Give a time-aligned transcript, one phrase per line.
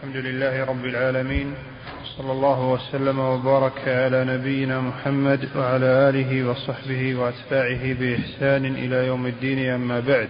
[0.00, 1.54] الحمد لله رب العالمين
[2.16, 9.70] صلى الله وسلم وبارك على نبينا محمد وعلى آله وصحبه وأتباعه بإحسان إلى يوم الدين
[9.70, 10.28] أما بعد.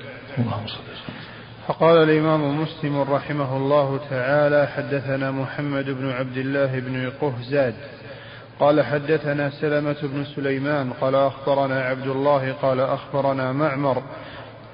[1.68, 7.74] فقال الإمام مسلم رحمه الله تعالى حدثنا محمد بن عبد الله بن قهزاد.
[8.60, 10.92] قال حدثنا سلمة بن سليمان.
[11.00, 12.52] قال أخبرنا عبد الله.
[12.52, 14.02] قال أخبرنا معمر.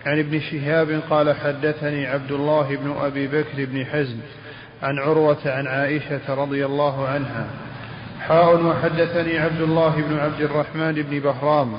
[0.07, 4.21] عن ابن شهاب قال حدثني عبد الله بن أبي بكر بن حزم.
[4.87, 7.47] عن عروة عن عائشة رضي الله عنها.
[8.21, 11.73] حاء وحدثني عبد الله بن عبد الرحمن بن بهرام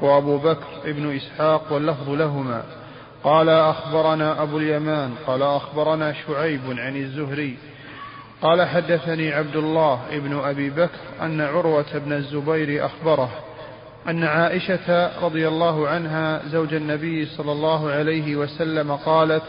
[0.00, 2.62] وأبو بكر بن إسحاق واللفظ لهما.
[3.24, 7.56] قال أخبرنا أبو اليمان قال أخبرنا شعيب عن الزهري.
[8.42, 13.30] قال حدثني عبد الله بن أبي بكر أن عروة بن الزبير أخبره
[14.08, 19.42] أن عائشة رضي الله عنها زوج النبي صلى الله عليه وسلم قالت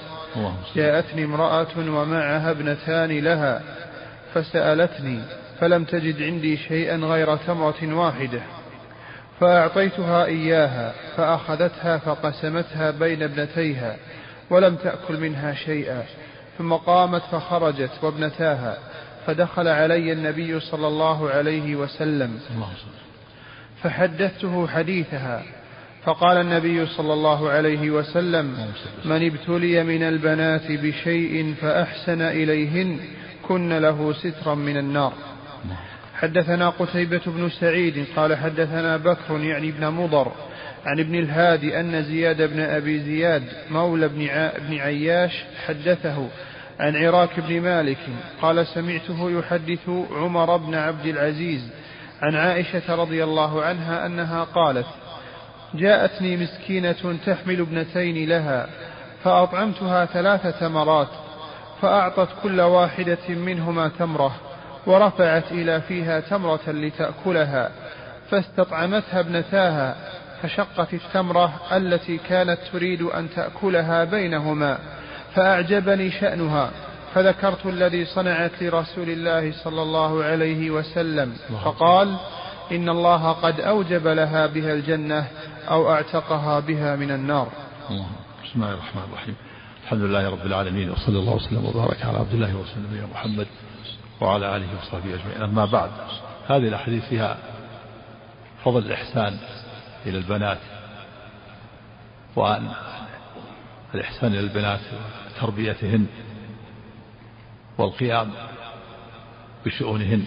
[0.76, 3.62] جاءتني امرأة ومعها ابنتان لها
[4.34, 5.20] فسألتني
[5.60, 8.42] فلم تجد عندي شيئا غير تمرة واحدة؟
[9.40, 13.96] فأعطيتها إياها فأخذتها فقسمتها بين ابنتيها
[14.50, 16.04] ولم تأكل منها شيئا.
[16.58, 18.78] ثم قامت فخرجت وابنتاها
[19.28, 22.40] فدخل علي النبي صلى الله عليه وسلم.
[23.84, 25.44] فحدثته حديثها
[26.06, 28.72] فقال النبي صلى الله عليه وسلم
[29.06, 33.00] من ابتلي من البنات بشيء فأحسن إليهن
[33.48, 35.14] كن له سترا من النار.
[36.16, 40.32] حدثنا قتيبة بن سعيد قال حدثنا بكر يعني ابن مضر
[40.86, 44.08] عن ابن الهادي أن زياد بن أبي زياد مولى
[44.70, 46.30] بن عياش حدثه
[46.80, 47.98] عن عراك بن مالك
[48.42, 51.70] قال سمعته يحدث عمر بن عبد العزيز
[52.22, 54.88] عن عائشة رضي الله عنها أنها قالت
[55.74, 58.68] جاءتني مسكينة تحمل ابنتين لها
[59.24, 61.08] فأطعمتها ثلاث تمرات
[61.82, 64.36] فأعطت كل واحدة منهما تمرة
[64.88, 67.72] ورفعت إلى فيها تمرة لتأكلها
[68.30, 69.96] فاستطعمتها ابنتاها
[70.42, 74.78] فشقت التمرة التي كانت تريد أن تأكلها بينهما
[75.36, 76.72] فأعجبني شأنها
[77.14, 81.34] فذكرت الذي صنعت لرسول الله صلى الله عليه وسلم
[81.66, 82.16] فقال
[82.72, 85.28] إن الله قد أوجب لها بها الجنة
[85.70, 87.48] أو أعتقها بها من النار.
[87.90, 88.10] الله
[88.44, 89.36] بسم الله الرحمن الرحيم.
[89.84, 93.48] الحمد لله رب العالمين وصلى الله وسلم وبارك على عبد الله ورسوله نبينا محمد
[94.22, 95.42] وعلى آله وصحبه أجمعين.
[95.42, 95.92] أما بعد
[96.48, 97.38] هذه الأحاديث فيها
[98.64, 99.38] فضل الإحسان
[100.06, 100.58] إلى البنات
[102.36, 102.72] وأن
[103.96, 104.80] الإحسان إلى البنات
[105.40, 106.08] تربيتهن
[107.78, 108.32] والقيام
[109.66, 110.26] بشؤونهن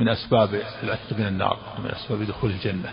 [0.00, 2.92] من أسباب العتق من النار من أسباب دخول الجنة.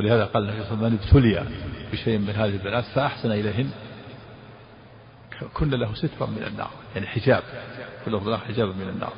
[0.00, 1.46] ولهذا قال النبي صلى الله عليه وسلم من ابتلي
[1.92, 3.70] بشيء من هذه البنات فأحسن إليهن.
[5.54, 7.42] كن له سترا من النار يعني حجاب
[8.04, 9.12] كل الله حجابا من النار.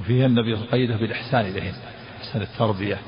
[0.00, 1.74] وفيها النبي قيده بالإحسان إليهن
[2.18, 2.98] إحسان التربية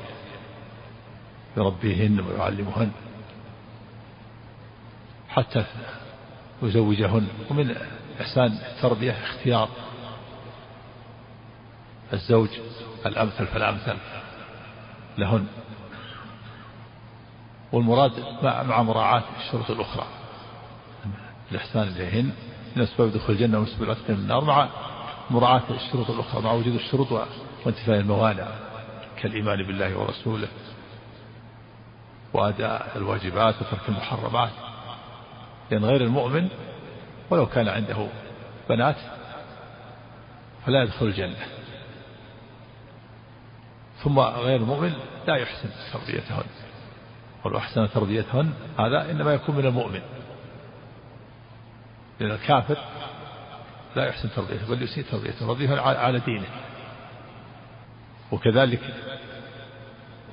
[1.57, 2.91] يربيهن ويعلمهن
[5.29, 5.65] حتى
[6.63, 7.75] يزوجهن ومن
[8.21, 9.69] إحسان التربية اختيار
[12.13, 12.49] الزوج
[13.05, 13.97] الأمثل فالأمثل.
[15.17, 15.47] لهن.
[17.71, 18.11] والمراد
[18.43, 20.05] مع مراعاة الشروط الأخرى.
[21.51, 22.31] الإحسان إليهن
[22.75, 24.69] من أسباب دخول الجنة ومسبب العتق من النار مع
[25.29, 27.11] مراعاة الشروط الأخرى مع وجود الشروط
[27.65, 28.47] وانتفاء الموانع
[29.17, 30.47] كالإيمان بالله ورسوله
[32.33, 34.51] وأداء الواجبات وترك المحرمات.
[35.71, 36.47] لأن غير المؤمن
[37.29, 38.07] ولو كان عنده
[38.69, 38.95] بنات
[40.65, 41.60] فلا يدخل الجنة.
[44.03, 44.93] ثم غير المؤمن
[45.27, 46.43] لا يحسن تربيتهن.
[47.43, 50.01] ولو أحسن تربيتهن هذا إنما يكون من المؤمن.
[52.19, 52.77] لأن الكافر
[53.95, 56.47] لا يحسن تربيته بل يسيء تربيته يربيه على دينه.
[58.31, 58.81] وكذلك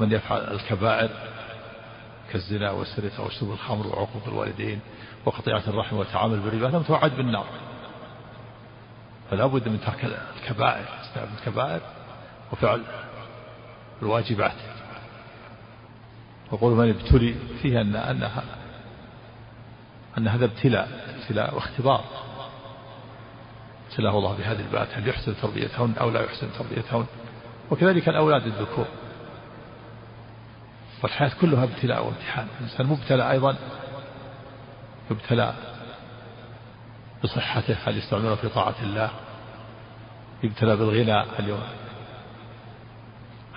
[0.00, 1.11] من يفعل الكبائر
[2.33, 4.81] كالزنا والسرقة وشرب الخمر وعقوق الوالدين
[5.25, 7.47] وقطيعة الرحم والتعامل بالربا لم توعد بالنار
[9.31, 10.05] فلا بد من ترك
[10.37, 11.81] الكبائر استعمال الكبائر
[12.53, 12.82] وفعل
[14.03, 14.56] الواجبات.
[16.50, 18.43] وقول من ابتلي فيها أن أنها
[20.19, 22.05] أن هذا ابتلاء ابتلاء واختبار.
[23.91, 27.06] ابتلاه الله بهذه البنات هل يحسن تربيتهن أو لا يحسن تربيتهن؟
[27.71, 28.87] وكذلك الأولاد الذكور.
[31.03, 32.47] والحياة كلها ابتلاء وامتحان.
[32.61, 33.56] الإنسان مبتلى أيضا
[35.11, 35.55] يبتلى
[37.25, 39.11] بصحته هل يستعمله في طاعة الله؟
[40.43, 41.49] يبتلى بالغنى هل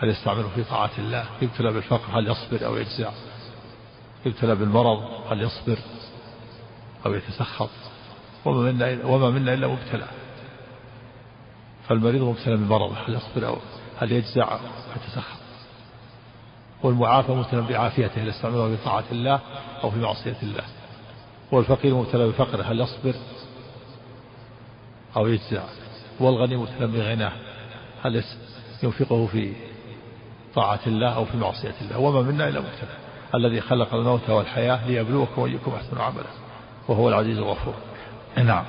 [0.01, 3.11] هل يستعمله في طاعة الله؟ يبتلى بالفقر هل يصبر أو يجزع؟
[4.25, 4.97] يبتلى بالمرض
[5.31, 5.77] هل يصبر
[7.05, 7.69] أو يتسخط؟
[8.45, 10.07] وما منا وما منا إلا مبتلى.
[11.87, 13.57] فالمريض مبتلى بمرضه هل يصبر أو
[13.97, 14.59] هل يجزع أو
[14.95, 15.41] يتسخط؟
[16.83, 19.39] والمعافى مبتلى بعافيته هل يستعمله بطاعة الله
[19.83, 20.63] أو في معصية الله؟
[21.51, 23.15] والفقير مبتلى بفقره هل يصبر
[25.17, 25.63] أو يجزع؟
[26.19, 27.31] والغني مبتلى بغناه
[28.03, 28.23] هل
[28.83, 29.53] ينفقه في
[30.55, 31.97] طاعة الله أو في معصية الله.
[31.97, 32.97] وما منا إلا مبتلى.
[33.35, 36.25] الذي خلق الموت والحياة ليبلوكم أيكم أحسن عملا.
[36.87, 37.73] وهو العزيز الغفور.
[38.37, 38.65] نعم.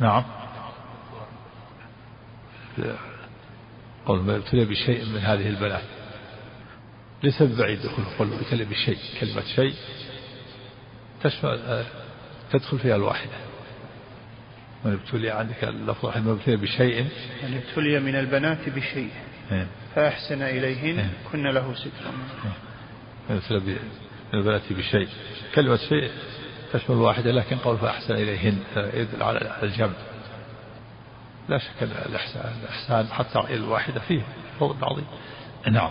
[0.00, 0.24] نعم.
[4.06, 5.84] قول ما ابتلي بشيء من هذه البنات
[7.22, 8.98] ليس ببعيد دخول قول ابتلي بشيء.
[9.20, 9.74] كلمة شيء
[11.22, 11.84] تشمل
[12.52, 13.32] تدخل فيها الواحدة.
[14.84, 17.06] من ابتلي عندك اللفظ من ابتلي بشيء.
[17.42, 19.10] من ابتلي من البنات بشيء.
[19.52, 19.66] إيه.
[19.94, 20.98] فأحسن إليهن.
[20.98, 21.10] إيه.
[21.32, 22.12] كن له سترا.
[23.30, 23.78] من ابتلي
[24.32, 25.08] من البنات بشيء.
[25.54, 26.10] كلمة شيء
[26.72, 29.92] تشمل الواحدة لكن قول فأحسن إليهن يدل على الجمع.
[31.48, 34.22] لا شك الإحسان, الإحسان حتى إلى الواحدة فيه
[34.60, 35.06] فضل عظيم
[35.70, 35.90] نعم.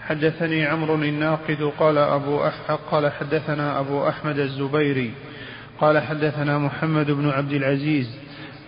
[0.00, 5.14] حدثني عمرو الناقد قال أبو أحق قال حدثنا أبو أحمد الزبيري
[5.82, 8.10] قال حدثنا محمد بن عبد العزيز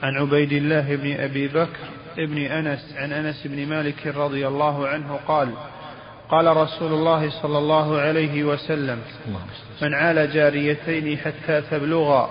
[0.02, 1.78] عن عبيد الله بن أبي بكر
[2.18, 5.54] ابن أنس عن أنس بن مالك رضي الله عنه قال
[6.30, 9.02] قال رسول الله صلى الله عليه وسلم
[9.82, 12.30] من عال جاريتين حتى تبلغا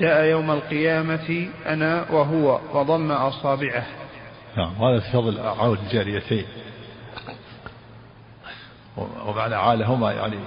[0.00, 3.86] جاء يوم القيامة أنا وهو وضم أصابعه.
[4.56, 6.44] نعم هذا في فضل عود الجاريتين.
[9.26, 10.38] ومعنى عالهما يعني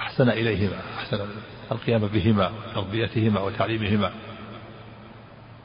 [0.00, 0.91] أحسن إليهما.
[1.12, 1.26] أحسن
[1.72, 4.12] القيام بهما تربيتهما وتعليمهما.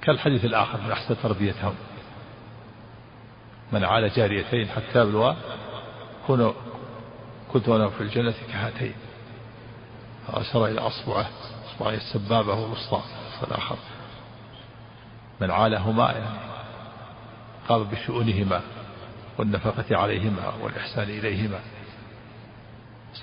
[0.01, 1.75] كالحديث الآخر من أحسن تربيتهم.
[3.71, 5.33] من عال جاريتين حتى بلوا
[7.53, 8.93] كنت أنا في الجنة كهاتين.
[10.27, 11.29] فأشار إلى أصبعه
[11.65, 13.01] أصبعه السبابة والوسطى
[13.47, 13.77] الآخر
[15.41, 16.39] من عالهما يعني
[17.69, 18.61] قام بشؤونهما
[19.37, 21.59] والنفقة عليهما والإحسان إليهما.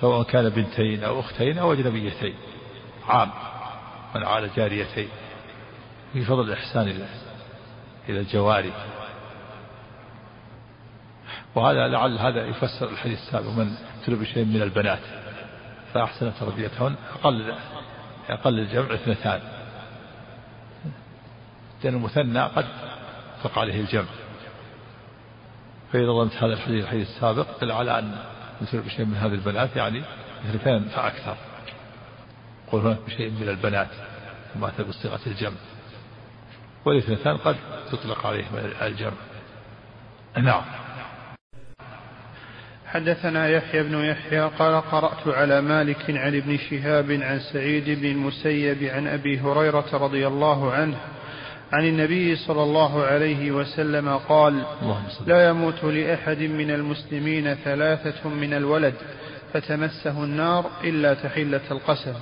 [0.01, 2.35] سواء كان بنتين أو أختين أو أجنبيتين.
[3.09, 3.31] عام.
[4.15, 5.09] من عال جاريتين.
[6.13, 7.07] في فضل الإحسان إلى
[8.09, 8.73] إلى الجواري
[11.55, 15.03] وهذا لعل هذا يفسر الحديث السابق من ابتلوا بشيء من البنات.
[15.95, 17.55] فأحسن تربيتهن أقل
[18.29, 19.41] أقل الجمع اثنتان.
[21.85, 22.67] لأن المثنى قد
[23.45, 24.09] تقع عليه الجمع.
[25.93, 30.03] فإذا ظننت هذا الحديث الحديث السابق دل على أن مثل بشيء من هذه البنات يعني
[30.51, 31.37] اثنتان فأكثر.
[32.73, 33.89] قل هناك بشيء من البنات
[34.57, 35.57] مات بصيغة الجمع.
[36.85, 37.57] والاثنتان قد
[37.91, 38.45] تطلق عليه
[38.83, 39.13] الجمع.
[40.37, 40.63] نعم.
[42.95, 48.85] حدثنا يحيى بن يحيى قال قرأت على مالك عن ابن شهاب عن سعيد بن المسيب
[48.85, 50.97] عن أبي هريرة رضي الله عنه
[51.73, 54.65] عن النبي صلى الله عليه وسلم قال
[55.27, 58.95] لا يموت لأحد من المسلمين ثلاثة من الولد
[59.53, 62.15] فتمسه النار إلا تحلة القسم.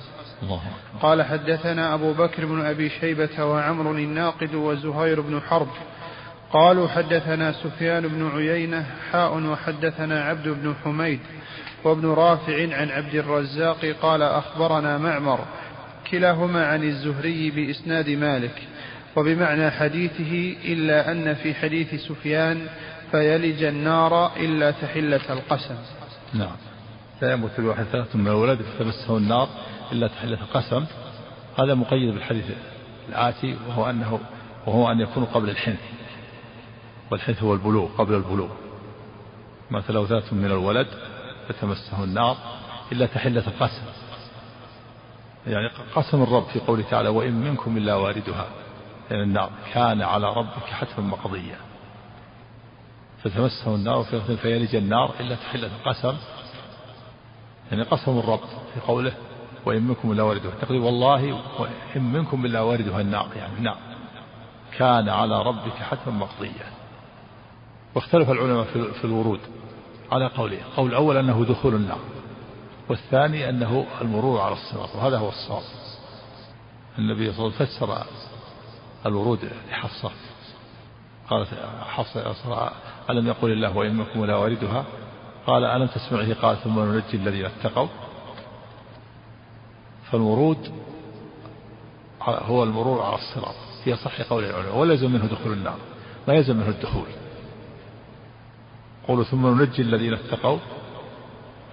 [0.43, 0.61] الله
[1.01, 5.67] قال حدثنا أبو بكر بن أبي شيبة وعمر الناقد وزهير بن حرب.
[6.51, 11.19] قالوا حدثنا سفيان بن عيينة حاء وحدثنا عبد بن حميد
[11.83, 15.39] وابن رافع عن عبد الرزاق قال أخبرنا معمر
[16.11, 18.61] كلاهما عن الزهري بإسناد مالك.
[19.15, 22.67] وبمعنى حديثه إلا أن في حديث سفيان
[23.11, 25.75] فيلج النار إلا تحلة القسم.
[26.33, 26.55] نعم.
[27.21, 29.49] لا يموت الواحد ثلاثة من الولد فتمسه النار
[29.91, 30.85] إلا تحلة القسم.
[31.59, 32.45] هذا مقيد بالحديث
[33.09, 34.19] الآتي وهو أنه
[34.67, 35.79] وهو أن يكون قبل الحنث.
[37.11, 38.49] والحنث هو البلوغ قبل البلوغ.
[39.71, 40.87] مثل ذات من الولد
[41.47, 42.37] فتمسه النار
[42.91, 43.83] إلا تحلة القسم.
[45.47, 48.62] يعني قسم الرب في قوله تعالى وإن منكم إلا واردها.
[49.11, 51.57] النار كان على ربك حتما مقضيا.
[53.23, 56.17] فتمسه النار في فيلج النار إلا تحلة القسم.
[57.71, 58.39] يعني قسم الرب
[58.73, 59.13] في قوله
[59.65, 60.51] وإن منكم إلا واردها.
[60.61, 63.77] تقول والله وإن منكم إلا واردها النار يعني النار
[64.77, 66.71] كان على ربك حتما مقضيا.
[67.95, 69.39] واختلف العلماء في الورود
[70.11, 71.99] على قولين قول الأول أنه دخول النار
[72.89, 74.95] والثاني أنه المرور على الصراط.
[74.95, 75.63] وهذا هو الصواب.
[76.97, 78.05] النبي صلى الله عليه وسلم فسر
[79.05, 80.11] الورود لحفصة.
[81.29, 81.49] قالت
[81.87, 82.71] حفصة
[83.09, 84.85] ألم يقول الله وإن منكم ولا واردها؟
[85.47, 87.87] قال ألم تسمعه قال ثم ننجي الذين اتقوا؟
[90.11, 90.71] فالورود
[92.21, 95.77] هو المرور على الصراط في صح قول العلماء ولا يلزم منه دخول النار
[96.27, 97.07] ما يلزم منه الدخول.
[99.07, 100.59] قولوا ثم ننجي الذين اتقوا.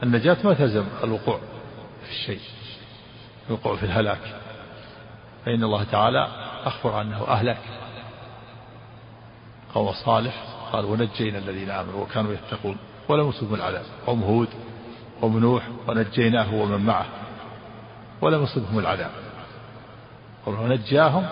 [0.02, 1.38] النجاة ما تلزم الوقوع
[2.04, 2.40] في الشيء
[3.49, 4.40] الوقوع في الهلاك.
[5.44, 7.58] فإن الله تعالى أخبر أنه أهلك.
[9.74, 12.76] قوم صالح قال ونجينا الذين آمنوا وكانوا يتقون.
[13.08, 13.84] ولم يصبهم العذاب.
[14.06, 14.48] قوم هود
[15.22, 17.06] قوم نوح ونجيناه ومن معه.
[18.20, 19.10] ولم يصبهم العذاب.
[20.46, 21.26] ونجاهم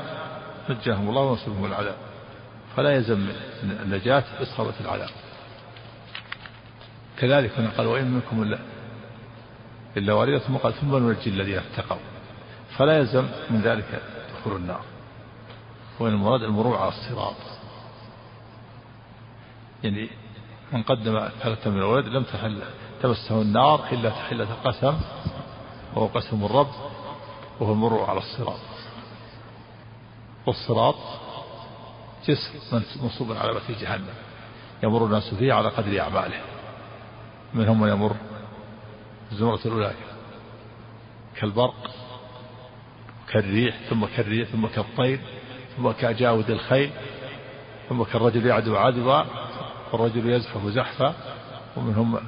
[0.71, 1.97] نجاهم الله ويصبهم العذاب.
[2.77, 3.29] فلا يلزم
[3.63, 5.11] النجاة إصابة العذاب.
[7.19, 8.59] كذلك من قال وإن منكم إلا
[9.97, 10.39] إلا واردة.
[10.39, 11.99] ثم قال ثم ننجي الذين اتقوا.
[12.77, 14.03] فلا يلزم من ذلك
[14.35, 14.81] دخول النار.
[16.01, 17.37] وإن المراد المرور على الصراط.
[19.85, 20.09] يعني
[20.73, 22.63] من قدم ثلاثة من الولد لم تحل
[23.03, 25.01] تمسه النار إلا تحلة قسم
[25.95, 26.71] وهو قسم الرب
[27.61, 28.61] وهو المرور على الصراط.
[30.47, 30.95] والصراط
[32.27, 34.15] جسر منصوب على متن جهنم
[34.83, 36.41] يمر الناس فيه على قدر أعماله.
[37.55, 38.17] منهم من يمر
[39.33, 39.95] الزمرة الأولى
[41.37, 41.91] كالبرق
[43.29, 45.21] كالريح ثم كالريح ثم كالطير.
[45.79, 46.91] ثم كأجاود الخيل
[47.89, 49.23] ثم كالرجل يعدو عدوا
[49.93, 51.15] والرجل يزحف زحفا
[51.77, 52.21] ومنهم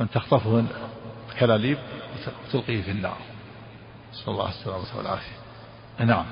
[0.00, 0.64] من تخطفه
[1.28, 1.78] الكلاليب
[2.48, 3.16] وتلقيه في النار.
[4.12, 5.36] نسأل الله السلامة والعافية.
[5.98, 6.24] نعم.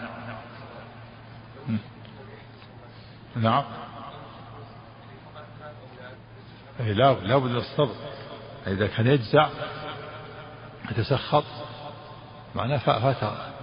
[3.37, 3.65] نعم.
[6.81, 7.95] أي لا لا بد الصبر.
[8.67, 9.49] إذا كان يجزع
[10.91, 11.45] يتسخط
[12.55, 13.56] معناه فاته.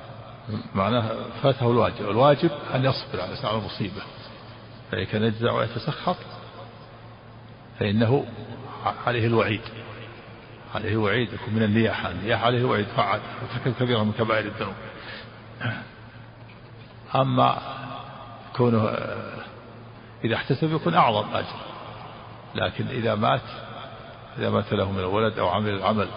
[0.75, 1.11] معناه
[1.43, 2.09] فاته الواجب.
[2.09, 4.01] الواجب أن يصبر على ساعة المصيبة.
[4.91, 6.17] فإذا كان يجزع ويتسخط
[7.79, 8.25] فإنه
[9.05, 9.61] عليه الوعيد.
[10.75, 12.11] عليه وعيد يكون من النياحة.
[12.11, 12.85] النياحة عليه وعيد.
[12.85, 13.19] فعل.
[13.41, 14.73] ارتكب كبيرة من كبائر الذنوب.
[17.15, 17.57] أما
[18.55, 18.87] كونه
[20.23, 21.55] إذا احتسب يكون أعظم أجر.
[22.55, 23.41] لكن إذا مات
[24.37, 26.07] إذا مات له من الولد أو عمل العمل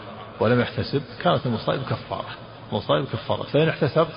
[0.41, 2.46] ولم يحتسب كانت المصائب كفارة.
[2.73, 3.43] مصائب كفارة.
[3.43, 4.09] فإن احتسب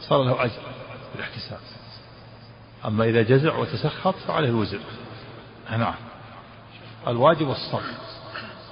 [0.00, 0.62] صار له أجر
[1.14, 1.60] بالاحتساب
[2.84, 4.80] أما إذا جزع وتسخط فعليه الوزر
[5.70, 5.94] نعم.
[7.08, 7.82] الواجب الصبر.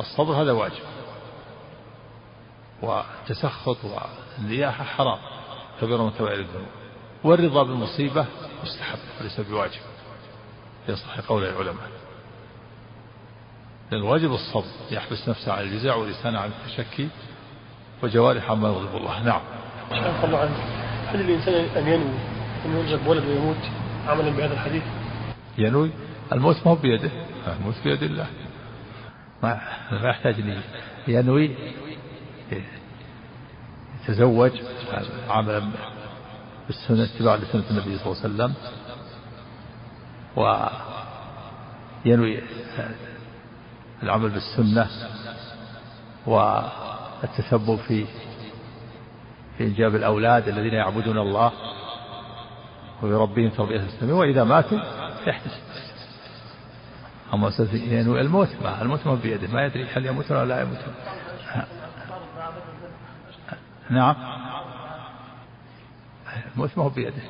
[0.01, 0.83] الصبر هذا واجب.
[2.83, 5.19] والتسخط والنياحة حرام
[5.81, 6.69] كبيرة من كبائر الذنوب.
[7.25, 8.27] والرضا بالمصيبة
[8.63, 9.81] مستحب وليس بواجب.
[10.89, 11.89] يصح قول العلماء.
[13.91, 17.09] لأن الواجب الصبر يحبس نفسه عن الجزاء ولسانه عن التشكي
[18.03, 19.23] وجوارح عما يغضب الله.
[19.23, 19.41] نعم.
[20.25, 20.57] الله عنه
[21.07, 22.11] هل الإنسان أن ينوي
[22.67, 23.57] أن يرزق ولد ويموت
[24.09, 24.83] عملا بهذا الحديث؟
[25.59, 25.91] ينوي؟
[26.33, 27.11] الموت ما هو بيده.
[27.47, 28.27] الموت بيد الله.
[29.43, 29.61] ما
[29.93, 30.35] ما يحتاج
[31.09, 31.57] ينوي؟
[34.09, 34.53] يتزوج
[35.29, 35.63] عملا
[36.67, 38.55] بالسنة اتباع لسنة النبي صلى الله عليه وسلم.
[42.07, 42.43] وينوي
[44.03, 44.89] العمل بالسنة.
[47.23, 48.07] والتسبب في
[49.59, 51.53] في إنجاب الأولاد الذين يعبدون الله
[53.03, 54.79] ويربيهم تربية إسلامية وإذا ماتوا
[55.27, 55.61] يحتسب.
[57.35, 59.49] أما ينوي الموت ما الموت ما بيده.
[59.49, 60.79] ما يدري هل يموت ولا لا يموت.
[63.91, 64.17] نعم.
[66.55, 67.23] الموت ما هو بيده.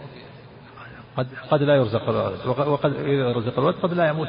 [1.16, 2.46] قد قد لا يرزق الولد.
[2.46, 4.28] وقد إذا رزق الولد قد لا يموت.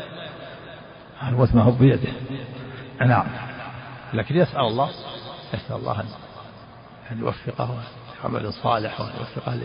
[1.27, 2.09] الموت ما هو بيده.
[3.05, 3.25] نعم.
[4.13, 4.89] لكن يسأل الله
[5.53, 6.03] يسأل الله
[7.11, 7.83] أن يوفقه
[8.23, 9.59] عمل صالح وأن يوفقه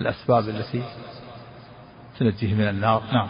[0.00, 0.82] للأسباب التي
[2.18, 3.02] تنجيه من النار.
[3.12, 3.28] نعم.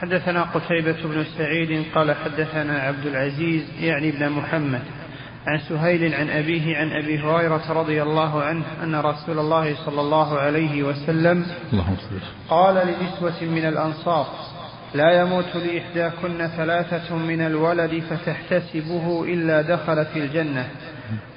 [0.00, 4.82] حدثنا قتيبة بن سعيد قال حدثنا عبد العزيز يعني ابن محمد
[5.46, 10.38] عن سهيل عن أبيه عن أبي هريرة رضي الله عنه أن رسول الله صلى الله
[10.38, 11.46] عليه وسلم
[12.48, 14.26] قال لنسوة من الأنصار
[14.94, 20.68] لا يموت لإحداكن ثلاثة من الولد فتحتسبه إلا دخل في الجنة.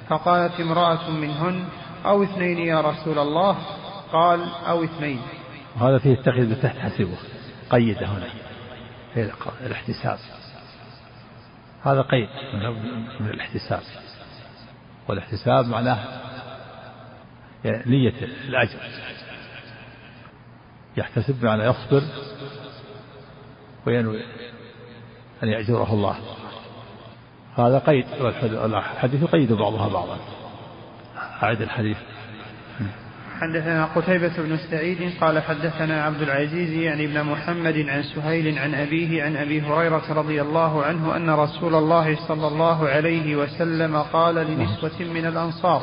[0.08, 1.64] فقالت امرأة منهن
[2.04, 3.58] أو اثنين يا رسول الله؟
[4.12, 5.20] قال أو اثنين.
[5.76, 7.16] وهذا فيه التقييد تحتسبه.
[7.70, 8.28] قيد هنا
[9.14, 9.30] في
[9.66, 10.18] الاحتساب
[11.82, 12.28] هذا قيد
[13.20, 13.80] من الاحتساب
[15.08, 15.98] والاحتساب معناه
[17.64, 18.14] نية
[18.48, 18.78] الأجر.
[20.96, 22.02] يحتسب معنى يصبر
[23.88, 24.20] وينوي
[25.42, 26.16] أن يأجره الله.
[27.56, 30.18] هذا قيد والحديث يقيد بعضها بعضا.
[31.42, 31.96] أعد الحديث.
[33.40, 39.24] حدثنا قتيبة بن سعيد قال حدثنا عبد العزيز يعني ابن محمد عن سهيل عن أبيه
[39.24, 45.00] عن أبي هريرة رضي الله عنه أن رسول الله صلى الله عليه وسلم قال لنسوة
[45.00, 45.82] من الأنصار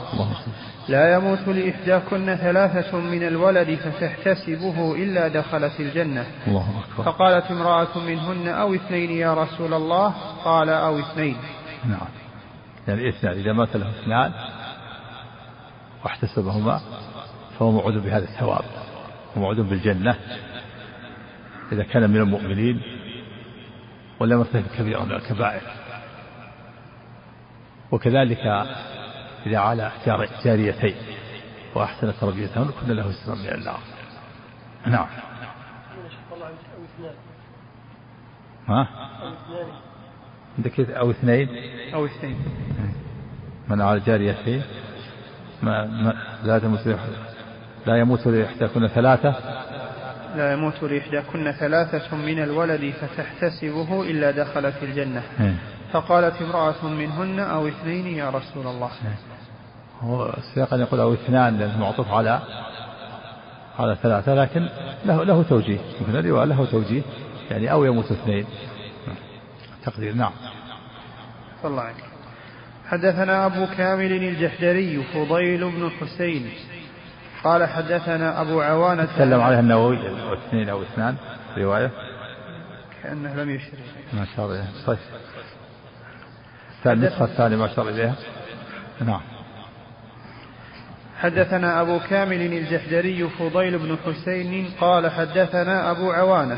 [0.87, 6.25] لا يموت لإحداكن ثلاثة من الولد فتحتسبه إلا دخلت الجنة.
[6.47, 7.03] الله أكبر.
[7.03, 11.37] فقالت امرأة منهن أو اثنين يا رسول الله؟ قال أو اثنين.
[11.85, 12.07] نعم.
[12.87, 14.31] يعني اثنان إذا مات له اثنان
[16.03, 16.81] واحتسبهما
[17.59, 18.65] فهو موعود بهذا الثواب
[19.35, 20.15] وموعود بالجنة
[21.71, 22.81] إذا كان من المؤمنين
[24.19, 25.61] ولم يرتكب كبيرة من الكبائر.
[27.91, 28.67] وكذلك
[29.45, 29.91] إذا على
[30.43, 30.95] جاريتين
[31.75, 33.79] وأحسن تربيتهن كن له سترا من النار.
[34.85, 35.07] نعم.
[38.67, 38.87] ها؟
[40.57, 41.49] عندك أو اثنين؟
[41.93, 42.37] أو اثنين.
[43.69, 44.63] من على جاريتين
[45.63, 46.87] ما, ما لا تموت
[47.85, 49.35] لا يموت لإحداكن ثلاثة؟
[50.35, 55.23] لا يموت لإحداكن ثلاثة من الولد فتحتسبه إلا دخلت الجنة.
[55.39, 55.55] إيه.
[55.91, 58.89] فقالت امرأة منهن أو اثنين يا رسول الله.
[60.01, 62.39] هو السياق أن يقول أو اثنان لأنه معطوف على
[63.79, 64.69] على ثلاثة لكن
[65.05, 65.79] له له توجيه.
[66.01, 67.01] يمكن الرواية له توجيه.
[67.51, 68.45] يعني أو يموت اثنين.
[69.85, 70.31] تقدير نعم.
[71.65, 72.03] الله عنك
[72.87, 76.49] حدثنا أبو كامل الجحدري فضيل بن حسين.
[77.45, 79.05] قال حدثنا أبو عوانة.
[79.05, 79.99] تكلم عليها النووي
[80.33, 81.15] اثنين أو اثنان
[81.57, 81.91] رواية.
[83.03, 83.77] كأنه لم يشر
[84.13, 84.97] ما شاء الله طيب.
[86.85, 88.15] النسخة الثانية ما شاء الله إليها.
[89.01, 89.21] نعم.
[91.19, 96.57] حدثنا أبو كامل الجحدري فضيل بن حسين قال حدثنا أبو عوانة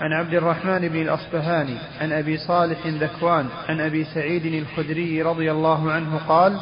[0.00, 5.92] عن عبد الرحمن بن الأصبهاني عن أبي صالح ذكوان عن أبي سعيد الخدري رضي الله
[5.92, 6.58] عنه قال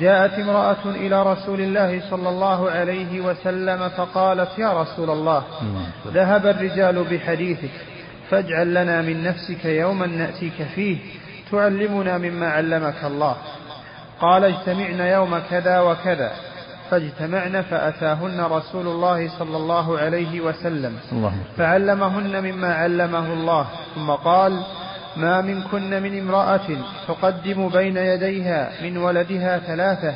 [0.00, 5.42] جاءت امرأة إلى رسول الله صلى الله عليه وسلم فقالت يا رسول الله
[6.06, 7.70] ذهب الرجال بحديثك
[8.30, 10.98] فاجعل لنا من نفسك يوما نأتيك فيه
[11.50, 13.36] تعلمنا مما علمك الله.
[14.20, 16.32] قال اجتمعن يوم كذا وكذا.
[16.90, 20.96] فاجتمعن فأتاهن رسول الله صلى الله عليه وسلم
[21.56, 23.66] فعلمهن مما علمه الله.
[23.94, 24.62] ثم قال
[25.16, 26.68] ما منكن من امرأة
[27.08, 30.14] تقدم بين يديها من ولدها ثلاثة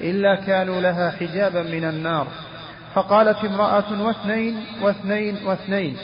[0.00, 2.26] إلا كانوا لها حجابا من النار.
[2.94, 5.96] فقالت امرأة واثنين واثنين واثنين.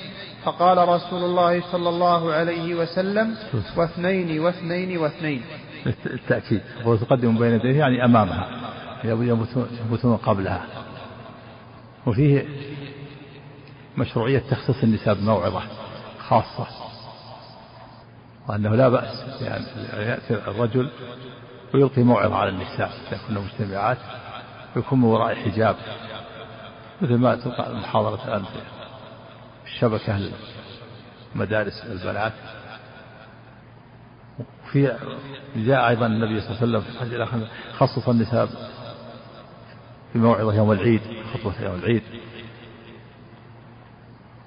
[0.44, 3.34] فقال رسول الله صلى الله عليه وسلم
[3.76, 5.42] واثنين واثنين واثنين.
[6.06, 8.48] التأكيد وتقدم بين يديها يعني أمامها.
[9.04, 10.64] يموتون قبلها.
[12.06, 12.44] وفيه
[13.96, 15.62] مشروعية تخصيص النساء بموعظة
[16.18, 16.66] خاصة.
[18.50, 20.90] وأنه لا بأس يعني يأتي الرجل
[21.74, 23.98] ويلقي موعظة على النساء إذا كنا مجتمعات
[24.76, 25.76] ويكون من وراء حجاب
[27.00, 28.60] مثل ما تلقى المحاضرة الآن في
[29.66, 30.30] الشبكة
[31.34, 32.32] مدارس البنات.
[34.64, 34.96] وفي
[35.56, 38.48] جاء أيضا النبي صلى الله عليه وسلم خصص النساء
[40.14, 41.00] بموعظة يوم العيد
[41.34, 42.02] خطبة يوم العيد.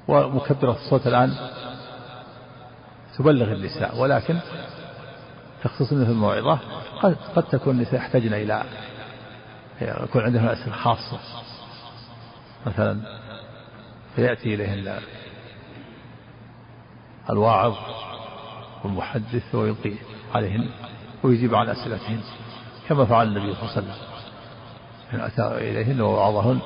[0.08, 1.34] ومكبرة الصوت الآن
[3.17, 4.39] تبلغ النساء ولكن
[5.63, 6.60] تخصص مثل الموعظة
[7.02, 8.63] قد, قد تكون النساء يحتاجن إلى
[9.82, 11.19] يكون عندهم أسئلة خاصة.
[12.65, 13.02] مثلا
[14.15, 14.99] فيأتي إليهن
[17.30, 17.73] الواعظ
[18.84, 19.93] والمحدث ويلقي
[20.36, 20.69] عليهن
[21.23, 22.21] ويجيب عن أسئلتهن
[22.88, 23.95] كما فعل النبي صلى الله عليه وسلم.
[25.13, 26.60] من أتى إليهن ووعظهن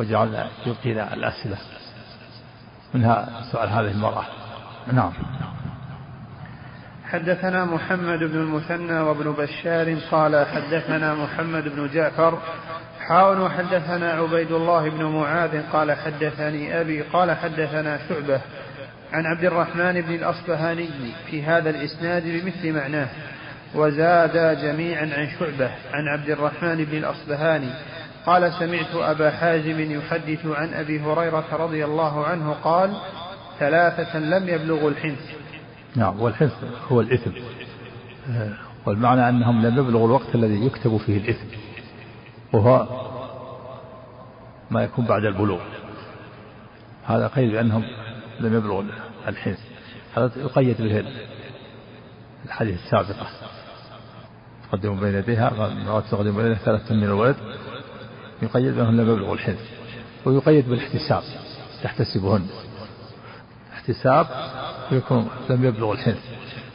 [0.00, 1.58] وجعلنا يلقينا الأسئلة.
[2.94, 4.24] منها سؤال هذه المرأة.
[4.92, 5.12] نعم.
[7.12, 12.38] حدثنا محمد بن المثنى وابن بشار قال حدثنا محمد بن جعفر
[13.00, 18.40] حاون وحدثنا عبيد الله بن معاذ قال حدثني أبي قال حدثنا شعبة
[19.12, 20.88] عن عبد الرحمن بن الأصبهاني
[21.30, 23.08] في هذا الإسناد بمثل معناه
[23.74, 27.70] وزاد جميعا عن شعبة عن عبد الرحمن بن الأصبهاني
[28.26, 32.96] قال سمعت أبا حازم يحدث عن أبي هريرة رضي الله عنه قال
[33.58, 35.39] ثلاثة لم يبلغوا الحنث
[35.96, 36.52] نعم والحنث
[36.88, 37.30] هو الإثم.
[38.86, 41.46] والمعنى أنهم لم يبلغوا الوقت الذي يكتب فيه الإثم
[42.52, 42.86] وهو
[44.70, 45.60] ما يكون بعد البلوغ.
[47.06, 47.84] هذا قيد بأنهم
[48.40, 48.82] لم يبلغوا
[49.28, 49.58] الحنث
[50.16, 51.04] هذا يقيد به
[52.44, 53.26] الحديث السابقة.
[54.68, 55.50] تقدم بين يديها
[56.10, 57.36] تقدم بين يديها ثلاثة من الولد.
[58.42, 59.60] يقيد بأنهم لم يبلغوا الحنث
[60.24, 61.22] ويقيد بالإحتساب
[61.82, 62.46] تحتسبهن.
[63.72, 64.26] احتساب
[64.92, 66.24] يكون لم يبلغ الحنث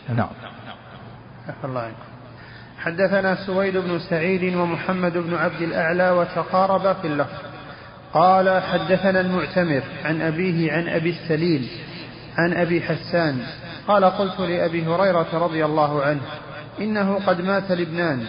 [0.09, 0.27] نعم.
[1.63, 1.95] الله عنك.
[2.79, 7.39] حدثنا سويد بن سعيد ومحمد بن عبد الأعلى وتقاربا في اللفظ.
[8.13, 11.67] قال حدثنا المعتمر عن أبيه عن أبي السليل
[12.37, 13.39] عن أبي حسان.
[13.87, 16.21] قال قلت لأبي هريرة رضي الله عنه
[16.79, 18.25] إنه قد مات لبنان.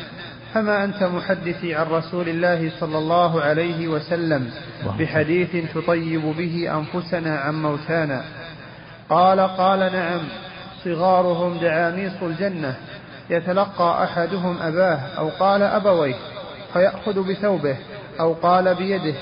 [0.54, 4.50] فما أنت محدثي عن رسول الله صلى الله عليه وسلم
[4.98, 8.24] بحديث تطيب به أنفسنا عن موتانا؟
[9.10, 10.20] قال قال نعم
[10.84, 12.74] صغارهم دعاميص الجنة
[13.30, 16.14] يتلقى أحدهم أباه أو قال أبويه
[16.72, 17.76] فيأخذ بثوبه
[18.20, 19.14] أو قال بيده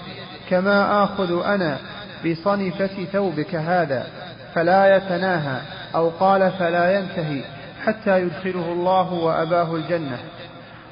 [0.50, 1.78] كما آخذ أنا
[2.26, 4.06] بصنفة ثوبك هذا
[4.54, 5.60] فلا يتناهى
[5.94, 7.40] أو قال فلا ينتهي
[7.84, 10.18] حتى يدخله الله وأباه الجنة.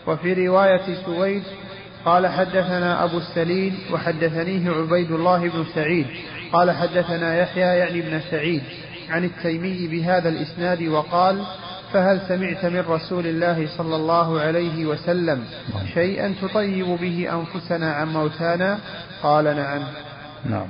[0.07, 1.42] وفي رواية سويد
[2.05, 6.07] قال حدثنا أبو السليل وحدثنيه عبيد الله بن سعيد
[6.53, 8.62] قال حدثنا يحيى يعني بن سعيد
[9.11, 11.43] عن التيمي بهذا الإسناد وقال
[11.93, 15.45] فهل سمعت من رسول الله صلى الله عليه وسلم
[15.95, 18.79] شيئا تطيب به أنفسنا عن موتانا؟
[19.23, 19.83] قال نعم.
[20.45, 20.67] نعم.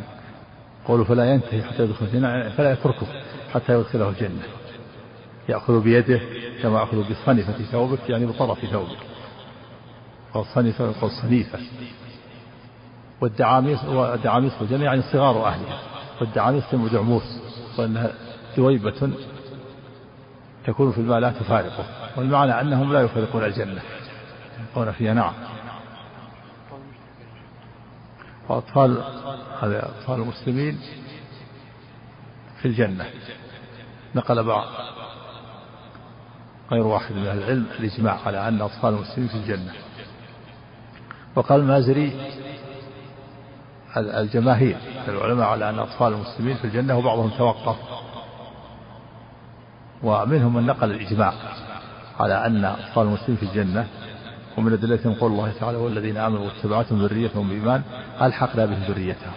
[0.85, 3.07] قوله فلا ينتهي حتى يدخل الجنة فلا يتركه
[3.55, 4.43] حتى يدخله الجنة.
[5.49, 6.21] يأخذ بيده
[6.63, 8.99] كما يأخذ بصنفة ثوبك يعني بطرف ثوبك.
[10.35, 11.59] والصنفة يقول صنيفة.
[13.23, 15.79] والدعاميس والدعاميس في الجنة يعني صغار أهلها
[16.21, 17.41] والدعاميس جمع دعموس.
[17.79, 18.11] وأنها
[18.57, 19.11] دويبة
[20.67, 21.85] تكون في الماء لا تفارقه.
[22.17, 23.83] والمعنى أنهم لا يفارقون الجنة.
[24.61, 25.33] يبقون فيها نعم.
[28.49, 29.03] وأطفال
[29.63, 30.79] هذا أطفال المسلمين
[32.61, 33.07] في الجنة.
[34.15, 34.67] نقل بعض
[36.73, 39.73] غير واحد من أهل العلم الإجماع على أن أطفال المسلمين في الجنة.
[41.37, 42.33] وقال المازري
[43.97, 44.77] الجماهير
[45.09, 47.77] العلماء على أن أطفال المسلمين في الجنة وبعضهم توقف.
[50.03, 51.33] ومنهم من نقل الإجماع
[52.21, 53.87] على أن أطفال المسلمين في الجنة
[54.59, 57.83] ومن أدلتهم قول الله تعالى والذين آمنوا واتبعتهم ذريتهم بإيمان
[58.23, 59.33] ألحقنا بهم ذريتهم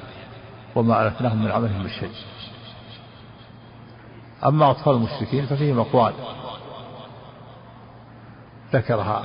[0.75, 2.11] وما ألفناهم من عملهم من شيء
[4.45, 6.13] أما أطفال المشركين ففيهم أقوال.
[8.73, 9.23] ذكرها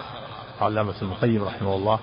[0.60, 1.98] علامة ابن القيم رحمه الله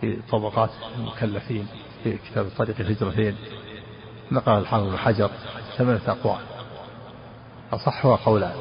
[0.00, 1.68] في طبقات المكلفين.
[2.06, 3.36] في كتاب طريق الهجرتين
[4.32, 5.30] نقل الحافظ بن حجر
[5.76, 6.40] ثمانية أقوال.
[7.72, 8.54] أصحها قولان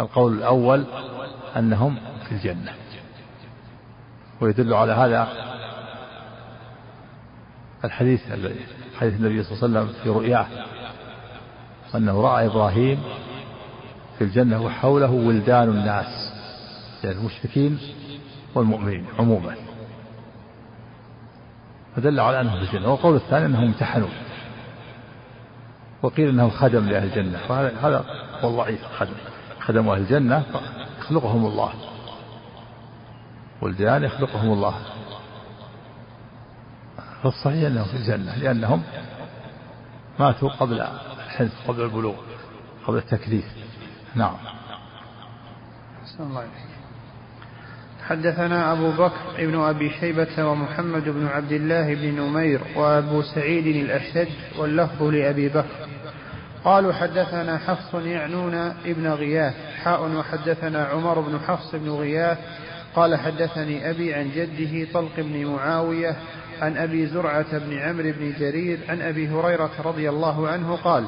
[0.00, 0.84] القول الأول
[1.56, 1.96] أنهم
[2.28, 2.72] في الجنة.
[4.40, 5.28] ويدل على هذا
[7.84, 8.20] الحديث
[8.98, 10.46] حديث النبي صلى الله عليه وسلم في رؤياه.
[11.94, 13.02] أنه رأى إبراهيم
[14.18, 16.32] في الجنة وحوله ولدان الناس
[17.04, 17.78] يعني المشركين
[18.54, 19.69] والمؤمنين عموما.
[21.96, 22.90] فدل على أنهم في الجنة.
[22.90, 24.08] والقول الثاني أنهم امتحنوا.
[26.02, 27.40] وقيل أنه خدم لأهل الجنة.
[27.48, 28.04] وهذا هذا
[28.40, 29.14] هو الضعيف خدم.
[29.60, 30.44] خدم أهل الجنة
[30.98, 31.72] يخلقهم الله.
[33.62, 34.74] والجان يخلقهم الله.
[37.22, 38.82] فالصحيح أنهم في الجنة لأنهم
[40.18, 40.80] ماتوا قبل
[41.26, 42.14] الحنث قبل البلوغ
[42.86, 43.44] قبل التكليف.
[44.14, 44.34] نعم.
[46.20, 46.44] الله
[48.10, 54.28] حدثنا أبو بكر ابن أبي شيبة ومحمد بن عبد الله بن نمير وأبو سعيد الأشج
[54.58, 55.88] واللفظ لأبي بكر.
[56.64, 58.54] قالوا حدثنا حفص يعنون
[58.86, 59.54] ابن غياث.
[59.84, 62.38] حاء وحدثنا عمر بن حفص بن غياث.
[62.94, 66.16] قال حدثني أبي عن جده طلق بن معاوية
[66.60, 71.04] عن أبي زرعة بن عمرو بن جرير عن أبي هريرة رضي الله عنه قال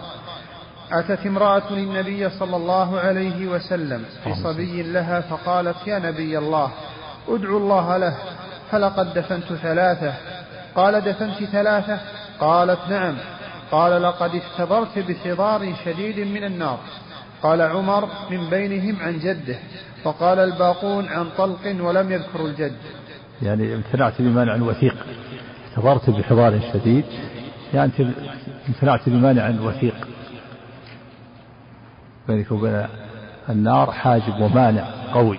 [0.92, 6.70] أتت امرأة النبي صلى الله عليه وسلم بصبي لها فقالت يا نبي الله
[7.28, 8.16] ادعو الله له
[8.70, 10.14] فلقد دفنت ثلاثة.
[10.74, 12.00] قال دفنت ثلاثة؟
[12.40, 13.14] قالت نعم.
[13.70, 16.78] قال لقد اختبرت بحضار شديد من النار.
[17.42, 19.56] قال عمر من بينهم عن جده.
[20.04, 22.76] وقال الباقون عن طلق ولم يذكروا الجد.
[23.42, 24.94] يعني امتنعت بمانع وثيق.
[25.68, 27.04] اختبرت بحضار شديد؟
[27.74, 27.90] يعني
[28.68, 29.94] امتنعت بمانع وثيق.
[32.28, 32.86] بينك وبين
[33.48, 35.38] النار حاجب ومانع قوي.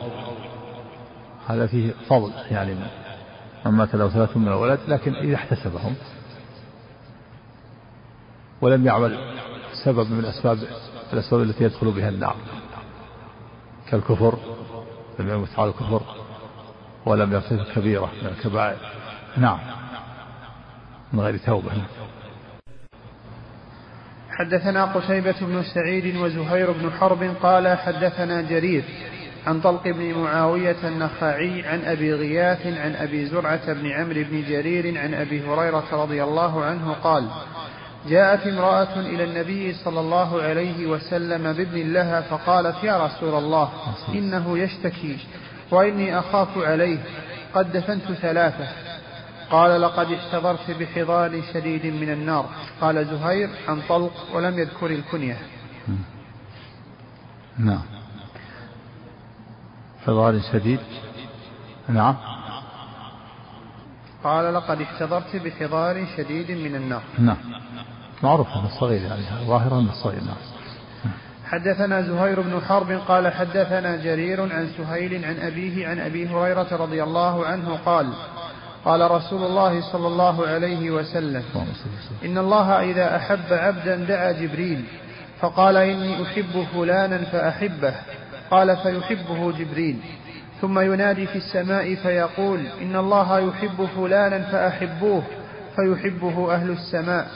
[1.48, 2.76] هذا فيه فضل يعني
[3.66, 5.96] من مات له ثلاثة من الولد لكن إذا احتسبهم
[8.62, 9.18] ولم يعمل
[9.86, 10.58] سبب من أسباب
[11.14, 12.36] الأسباب التي يدخل بها النار
[13.90, 14.38] كالكفر
[15.20, 16.02] لم يمت على الكفر
[17.06, 18.78] ولم يرتكب كبيرة من الكبائر.
[19.38, 19.60] نعم
[21.14, 21.72] من غير توبة.
[24.38, 28.84] حدثنا قتيبة بن سعيد وزهير بن حرب قال حدثنا جرير
[29.48, 34.98] عن طلق بن معاوية النخعي عن أبي غياث عن أبي زرعة بن عمرو بن جرير
[34.98, 37.28] عن أبي هريرة رضي الله عنه قال
[38.10, 43.70] جاءت امرأة إلى النبي صلى الله عليه وسلم بابن لها فقالت يا رسول الله
[44.10, 45.18] إنه يشتكي
[45.72, 46.98] وإني أخاف عليه
[47.54, 48.68] قد دفنت ثلاثة
[49.50, 52.46] قال لقد احتضرت بحضار شديد من النار.
[52.82, 55.38] قال زهير عن طلق ولم يذكر الكنية.
[57.58, 57.82] نعم.
[60.06, 60.80] حضار شديد.
[61.90, 62.16] نعم.
[64.24, 67.04] قال لقد احتضرت بحضار شديد من النار.
[67.20, 67.38] نعم.
[68.24, 70.38] معروف أن الصغير يعني ظاهرا أن الصغير نعم.
[71.46, 77.04] حدثنا زهير بن حرب قال حدثنا جرير عن سهيل عن أبيه عن أبي هريرة رضي
[77.04, 78.14] الله عنه قال
[78.86, 81.44] قال رسول الله صلى الله عليه وسلم
[82.26, 84.84] إن الله إذا أحب عبدا دعا جبريل
[85.40, 87.94] فقال إني أحب فلانا فأحبه
[88.52, 89.98] قال فيحبه جبريل
[90.62, 95.24] ثم ينادي في السماء فيقول إن الله يحب فلانا فأحبوه
[95.76, 97.28] فيحبه أهل السماء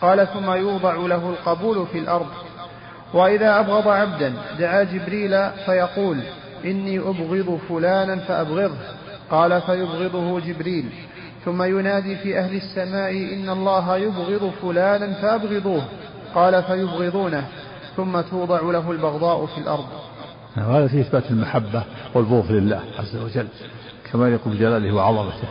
[0.00, 2.28] قال ثم يوضع له القبول في الأرض.
[3.14, 6.20] وإذا أبغض عبدا دعا جبريل فيقول
[6.64, 8.76] إني أبغض فلانا فأبغضه.
[9.30, 10.92] قال فيبغضه جبريل.
[11.44, 15.82] ثم ينادي في أهل السماء إن الله يبغض فلانا فأبغضوه.
[16.34, 17.48] قال فيبغضونه.
[17.96, 19.86] ثم توضع له البغضاء في الأرض.
[20.54, 21.82] هذا في إثبات المحبة
[22.14, 23.48] والبغض لله عز وجل
[24.12, 25.48] كما يقول بجلاله وعظمته.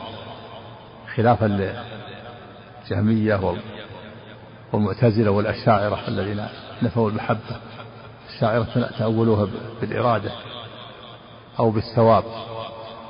[1.16, 1.74] خلافا
[2.92, 3.40] للجهمية
[4.74, 6.46] والمعتزلة والأشاعرة الذين
[6.82, 7.56] نفوا المحبة.
[8.30, 9.48] الشاعرة تأولوها
[9.82, 10.32] بالإرادة
[11.60, 12.24] أو بالثواب.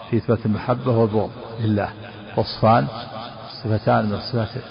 [0.10, 1.90] في إثبات المحبة والبغض لله.
[2.38, 2.88] وصفان
[3.64, 4.64] صفتان من الصفات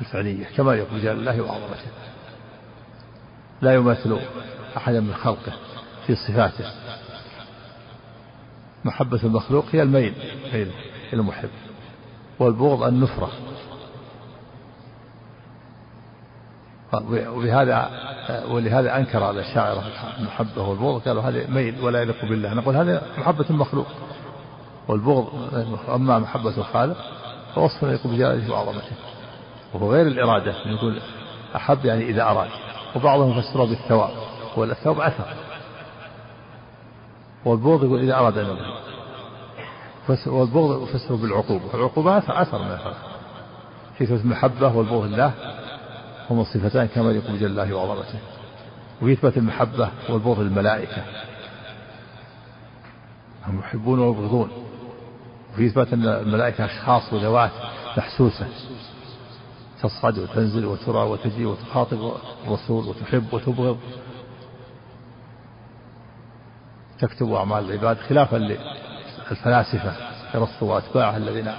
[0.00, 1.90] الفعلية كما يقول جل الله وعظمته.
[3.62, 4.18] لا يماثل
[4.76, 5.52] أحدا من خلقه
[6.06, 6.64] في صفاته.
[8.84, 10.14] محبة المخلوق هي الميل
[10.52, 10.70] إلى
[11.12, 11.48] المحب.
[12.38, 13.30] والبغض النفرة.
[17.08, 17.90] وبهذا
[18.48, 19.82] ولهذا أنكر على الشاعر
[20.18, 22.54] المحبة والبغض قالوا هذا ميل ولا يليق بالله.
[22.54, 23.86] نقول هذا محبة المخلوق.
[24.88, 25.28] والبغض
[25.88, 26.96] أما محبة الخالق
[27.54, 28.96] فوصف يليق بجلاله وعظمته.
[29.74, 31.00] وهو غير الإرادة نقول
[31.56, 32.48] أحب يعني إذا أراد.
[32.96, 34.10] وبعضهم فسره بالثواب
[34.56, 35.24] والثواب أثر.
[37.44, 38.84] والبغض يقول إذا أراد أن يبغض.
[40.26, 41.64] والبغض يفسره بالعقوبة.
[41.72, 42.96] والعقوبه اثر من الخلق.
[43.98, 45.32] في المحبة والبغض لله
[46.30, 48.18] هما الصفتان كما يقول جل الله وعظمته.
[49.02, 51.04] ويثبت المحبة والبغض للملائكة.
[53.46, 54.63] هم يحبون ويبغضون.
[55.54, 57.50] وفي إثبات أن الملائكة أشخاص وذوات
[57.96, 58.46] محسوسة
[59.82, 62.12] تصعد وتنزل وترى وتجي وتخاطب
[62.46, 63.78] الرسول وتحب وتبغض.
[66.98, 69.92] تكتب أعمال العباد خلافا للفلاسفة
[70.34, 71.52] ارسطو وأتباعه الذين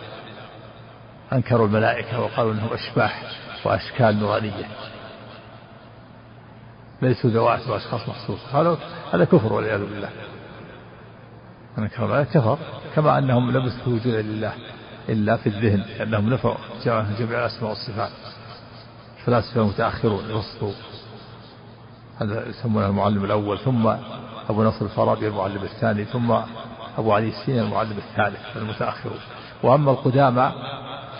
[1.33, 3.23] أنكروا الملائكة وقالوا أنهم أشباح
[3.65, 4.69] وأشكال نورانية.
[7.01, 8.77] ليسوا ذوات وأشخاص مخصوصة هذا
[9.13, 10.09] هذا كفر والعياذ بالله.
[11.77, 12.23] من كفر.
[12.23, 12.57] كفر.
[12.95, 14.53] كما أنهم لم يثبتوا وجودا لله
[15.09, 16.53] إلا في الذهن لأنهم نفوا
[17.19, 18.11] جميع الأسماء والصفات.
[19.19, 20.71] الفلاسفة المتأخرون يرسطوا
[22.21, 23.87] هذا يسمونه المعلم الأول ثم
[24.49, 26.31] أبو نصر الفارابي المعلم الثاني ثم
[26.97, 29.19] أبو علي السيني المعلم الثالث المتأخرون.
[29.63, 30.51] وأما القدامى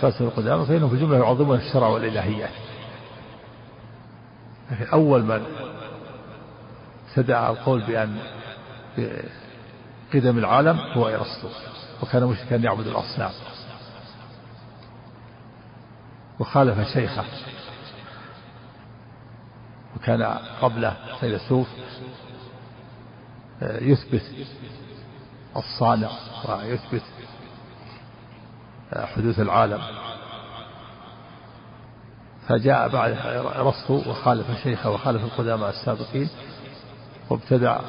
[0.01, 2.49] فلسفة القدامى فإنهم في الجملة يعظمون الشرع والإلهيات
[4.71, 5.43] لكن أول من
[7.09, 8.17] ابتدع القول بأن
[10.13, 11.47] قدم العالم هو إرسطو
[12.03, 13.31] وكان مشركا يعبد الأصنام.
[16.39, 17.23] وخالف شيخه.
[19.95, 20.23] وكان
[20.61, 21.67] قبله فيلسوف
[23.61, 24.21] يثبت
[25.55, 26.09] الصانع
[26.49, 27.03] ويثبت
[28.93, 29.81] حدوث العالم.
[32.47, 33.11] فجاء بعد
[33.57, 36.29] رصه وخالف شيخه وخالف القدامى السابقين
[37.29, 37.79] وابتدع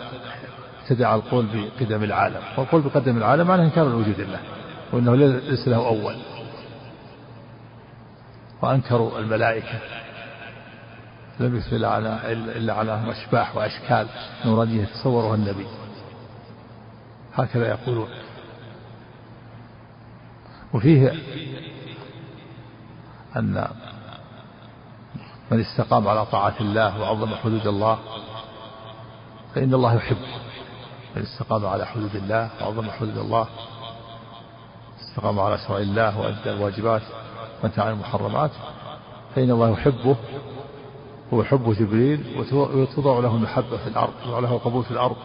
[0.86, 2.40] ابتدع القول بقدم العالم.
[2.58, 4.40] والقول بقدم العالم معناه إنكار وجود الله
[4.92, 6.16] وإنه ليس له أول.
[8.62, 9.78] وأنكروا الملائكة.
[11.40, 14.06] لم يثبت إلا على أشباح وأشكال
[14.44, 15.66] نورانية تصورها النبي.
[17.34, 18.08] هكذا يقولون.
[20.74, 21.12] وفيه
[23.36, 23.68] أن
[25.50, 27.98] من استقام على طاعة الله وعظم حدود الله
[29.54, 30.45] فإن الله يحبه
[31.16, 33.46] من استقام على حدود الله وعظم حدود الله.
[35.00, 37.02] استقام على شرع الله وأدى الواجبات
[37.62, 38.50] وانتهى عن المحرمات.
[39.34, 40.16] فإن الله يحبه
[41.32, 45.16] ويحب جبريل وتوضع له المحبة في الأرض وتوضع له القبول في الأرض.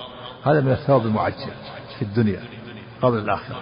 [0.43, 1.53] هذا من الثواب المعجل
[1.97, 2.43] في الدنيا
[3.01, 3.61] قبل الآخرة.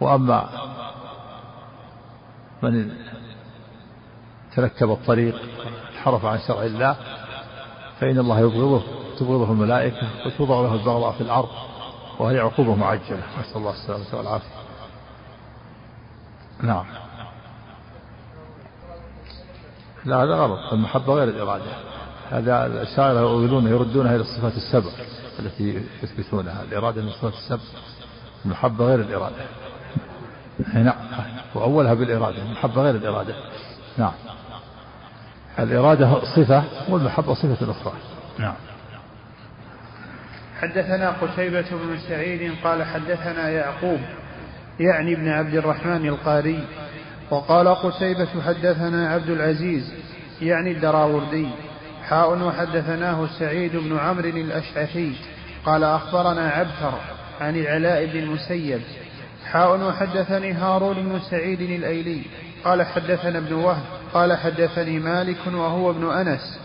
[0.00, 0.48] وأما
[2.62, 2.92] من
[4.56, 5.34] تركب الطريق
[5.92, 6.96] انحرف عن شرع الله
[8.00, 8.82] فإن الله يبغضه.
[9.18, 11.48] تبغضه الملائكة وتوضع له البغضاء في الأرض
[12.18, 13.22] وهي عقوبة معجلة.
[13.40, 14.48] نسأل الله السلامة والعافية.
[16.62, 16.84] نعم.
[20.04, 20.72] لا هذا غلط.
[20.72, 21.64] المحبة غير الإرادة.
[22.30, 24.90] هذا الأشاعرة يؤولون يردونها إلى الصفات السبع
[25.38, 26.62] التي يثبتونها.
[26.62, 27.62] الإرادة من الصفات السبع.
[28.44, 29.46] المحبة غير الإرادة.
[30.74, 30.94] نعم.
[31.54, 32.42] وأولها بالإرادة.
[32.42, 33.34] المحبة غير الإرادة.
[33.98, 34.12] نعم.
[35.58, 37.92] الإرادة صفة والمحبة صفة أخرى.
[38.38, 38.54] نعم.
[40.60, 44.00] حدثنا قتيبة بن سعيد قال حدثنا يعقوب
[44.80, 46.64] يعني ابن عبد الرحمن القاري
[47.30, 49.92] وقال قتيبة حدثنا عبد العزيز
[50.42, 51.48] يعني الدراوردي
[52.08, 55.12] حاء وحدثناه سعيد بن عمرو الأشعثي
[55.66, 56.98] قال أخبرنا عبثر
[57.40, 58.80] عن العلاء بن المسيب
[59.50, 62.22] حاء وحدثني هارون بن سعيد الأيلي
[62.64, 63.82] قال حدثنا ابن وهب
[64.14, 66.60] قال حدثني مالك وهو ابن أنس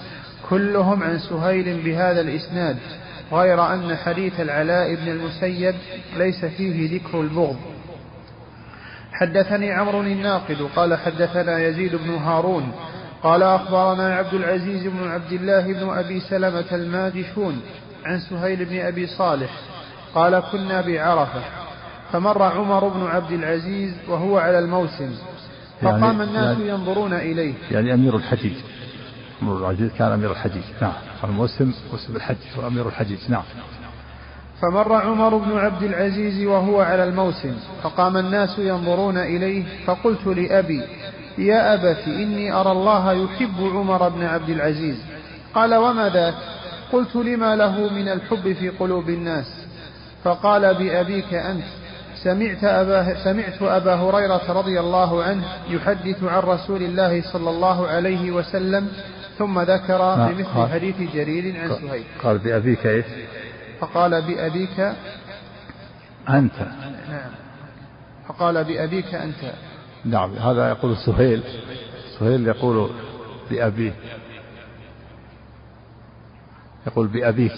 [0.50, 2.78] كلهم عن سهيل بهذا الإسناد.
[3.34, 5.76] غير أن حديث العلاء بن المسيب
[6.18, 7.58] ليس فيه ذكر البغض.
[9.14, 12.72] حدثني عمرو الناقد قال حدثنا يزيد بن هارون
[13.24, 17.62] قال أخبرنا عبد العزيز بن عبد الله بن أبي سلمة الماجشون
[18.06, 19.50] عن سهيل بن أبي صالح
[20.16, 21.42] قال كنا بعرفة
[22.12, 25.16] فمر عمر بن عبد العزيز وهو على الموسم
[25.82, 27.54] فقام يعني الناس يعني ينظرون إليه.
[27.72, 28.56] يعني أمير الحجيج
[29.42, 30.64] عمر بن العزيز كان أمير الحجيج.
[30.82, 30.94] نعم.
[31.24, 33.20] الموسم موسم الحج وأمير الحجيج.
[33.30, 33.44] نعم.
[34.62, 40.82] فمر عمر بن عبد العزيز وهو على الموسم فقام الناس ينظرون إليه فقلت لأبي
[41.38, 44.98] يا أبت إني أرى الله يحب عمر بن عبد العزيز.
[45.56, 46.34] قال وما ذاك؟
[46.92, 49.46] قلت لما له من الحب في قلوب الناس؟
[50.24, 51.64] فقال بأبيك أنت
[52.24, 58.32] سمعت أبا, سمعت أبا هريرة رضي الله عنه يحدث عن رسول الله صلى الله عليه
[58.32, 58.88] وسلم
[59.38, 60.34] ثم ذكر نعم.
[60.34, 62.04] بمثل حديث جرير عن سهيل.
[62.24, 63.06] قال بأبيك إيش؟
[63.80, 64.80] فقال بأبيك
[66.30, 66.60] أنت.
[67.10, 67.32] نعم.
[68.28, 69.54] فقال بأبيك أنت.
[70.06, 71.44] نعم هذا يقول سهيل.
[72.20, 72.90] سهيل يقول
[73.52, 73.94] بأبيه
[76.88, 77.54] يقول بأبيك.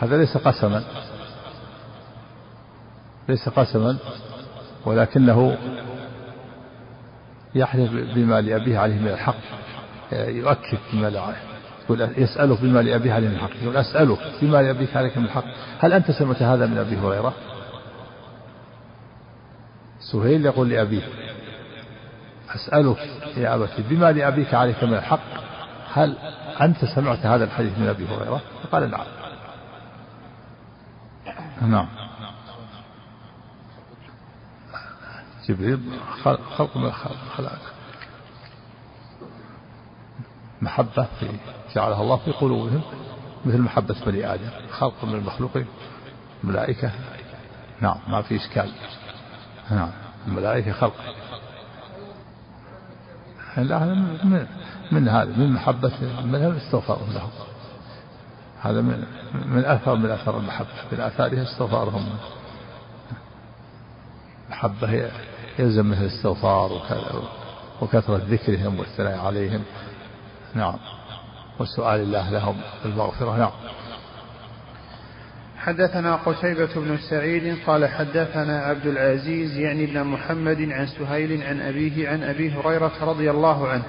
[0.00, 0.84] هذا ليس قسما.
[3.28, 3.96] ليس قسما
[4.86, 5.58] ولكنه
[7.54, 9.34] يحلف بما لأبيه عليه من الحق.
[10.12, 11.34] يؤكد بما لا
[11.84, 15.44] يقول يسأله بما لأبيه عليه من الحق يقول أسأله بما لأبيك عليك من الحق.
[15.78, 17.34] هل أنت سمعت هذا من أبي هريرة؟
[20.12, 21.02] سهيل يقول لأبيه
[22.54, 22.98] أسألك
[23.36, 25.20] يا أبتي بما لأبيك عليك من الحق
[25.92, 26.16] هل
[26.60, 28.40] أنت سمعت هذا الحديث من أبي هريرة؟
[28.72, 29.06] قال نعم.
[31.62, 31.88] نعم.
[35.48, 35.80] جبريل
[36.56, 37.72] خلق من الخلائق
[40.62, 41.28] محبة في
[41.74, 42.82] جعلها الله في قلوبهم
[43.44, 45.66] مثل محبة بني آدم خلق من المخلوقين
[46.44, 46.90] الملائكة
[47.80, 48.70] نعم ما في إشكال.
[49.70, 49.90] نعم
[50.28, 50.94] الملائكة خلق.
[53.56, 53.78] لا
[54.24, 54.46] من,
[54.92, 55.92] من هذا من محبة
[56.24, 57.30] من استغفارهم لهم.
[58.62, 59.04] هذا من
[59.46, 60.68] من أثر من أثر المحبة.
[60.92, 62.08] من آثارها استغفارهم
[64.46, 65.10] المحبة هي
[65.58, 66.72] يلزم مثل الاستغفار
[67.80, 69.62] وكثرة ذكرهم والثناء عليهم.
[70.54, 70.74] نعم.
[71.60, 73.50] وسؤال الله لهم المغفرة نعم.
[75.58, 82.08] حدثنا قتيبة بن سعيد قال حدثنا عبد العزيز يعني ابن محمد عن سهيل عن أبيه
[82.08, 83.84] عن أبي هريرة رضي الله عنه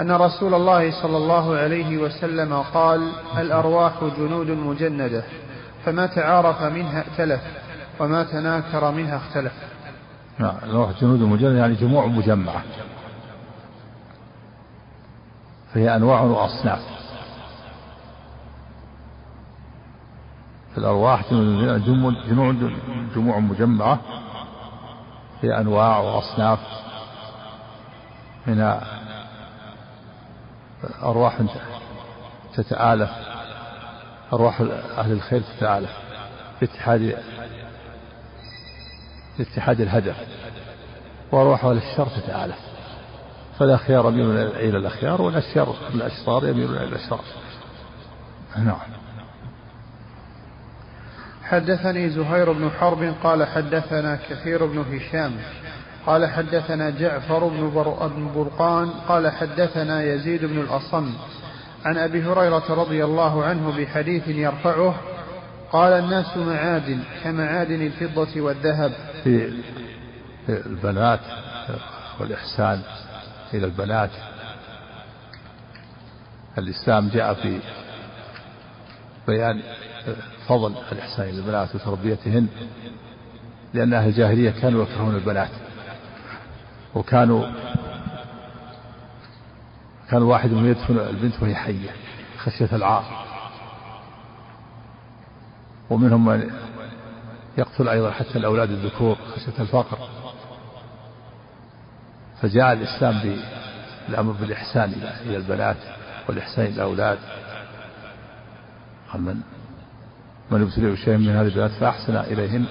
[0.00, 5.22] أن رسول الله صلى الله عليه وسلم قال الأرواح جنود مجندة
[5.84, 7.40] فما تعارف منها ائتلف
[8.00, 9.52] وما تناكر منها اختلف.
[10.38, 12.62] نعم الأرواح جنود مجندة يعني جموع مجمعة.
[15.74, 16.82] فهي أنواع وأصناف.
[20.72, 22.52] في الأرواح جموع
[23.14, 24.00] جموع مجمعة.
[25.42, 26.58] هي أنواع وأصناف.
[28.46, 28.80] من
[31.02, 31.38] أرواح
[32.54, 33.10] تتآلف.
[34.32, 34.60] أرواح
[34.98, 35.90] أهل الخير تتآلف.
[36.60, 37.18] باتحاد
[39.38, 40.16] باتحاد الهدف.
[41.32, 42.58] وأرواح أهل الشر تتآلف.
[43.58, 47.20] فالأخيار يميلون إلى الأخيار والأشرار الأشرار يميلون إلى الأشرار.
[48.56, 48.76] نعم.
[51.42, 55.32] حدثني زهير بن حرب قال حدثنا كثير بن هشام
[56.06, 61.14] قال حدثنا جعفر بن برقان قال حدثنا يزيد بن الأصم
[61.84, 64.94] عن أبي هريرة رضي الله عنه بحديث يرفعه
[65.72, 68.92] قال الناس معادن كمعادن الفضة والذهب.
[69.24, 69.52] في
[70.48, 71.20] البنات
[72.20, 72.82] والإحسان.
[73.54, 74.10] إلى البنات.
[76.58, 77.60] الإسلام جاء في
[79.26, 79.62] بيان
[80.48, 82.48] فضل الإحسان إلى البنات وتربيتهن
[83.74, 85.50] لأن أهل الجاهلية كانوا يكرهون البنات
[86.94, 87.46] وكانوا
[90.10, 91.90] كان واحد منهم يدفن البنت وهي حية
[92.38, 93.04] خشية العار.
[95.90, 96.50] ومنهم من
[97.58, 99.98] يقتل أيضا حتى الأولاد الذكور خشية الفقر.
[102.42, 103.40] فجاء الإسلام
[104.08, 104.92] بالأمر بالإحسان
[105.26, 105.76] إلى البنات
[106.28, 107.18] والإحسان إلى الأولاد.
[109.14, 109.40] من
[110.50, 112.66] من ابتلي بشيء من هذه البنات فأحسن إليهن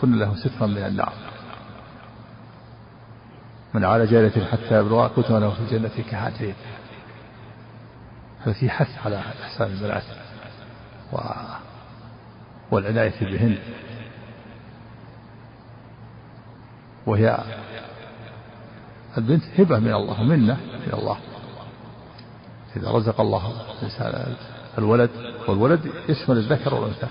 [0.00, 1.12] كن له سترا من النار.
[3.74, 6.54] من على جارية حتى يبلغ كتب له في الجنة كهاتين.
[8.44, 10.02] ففي حث على إحسان البنات
[11.12, 11.18] و
[12.70, 13.58] والعناية بهن.
[17.06, 17.38] وهي
[19.18, 20.56] البنت هبة من الله ومنة
[20.86, 21.16] من الله.
[22.76, 24.36] إذا رزق الله الإنسان
[24.78, 25.10] الولد
[25.48, 27.06] والولد يشمل الذكر والأنثى.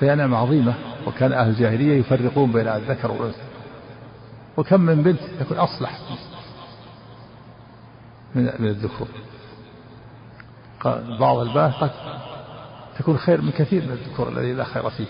[0.00, 0.74] فهي نعمة عظيمة
[1.06, 3.42] وكان أهل الجاهلية يفرقون بين الذكر والأنثى.
[4.56, 6.00] وكم من بنت تكون أصلح
[8.34, 9.08] من من الذكور.
[11.20, 11.90] بعض البنات قد
[12.98, 15.06] تكون خير من كثير من الذكور الذي لا خير فيه.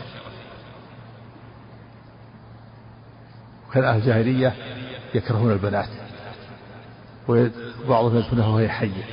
[3.68, 4.54] وكان أهل الجاهلية
[5.14, 5.88] يكرهون البنات.
[7.28, 9.04] وبعضهم يدفنها وهي حية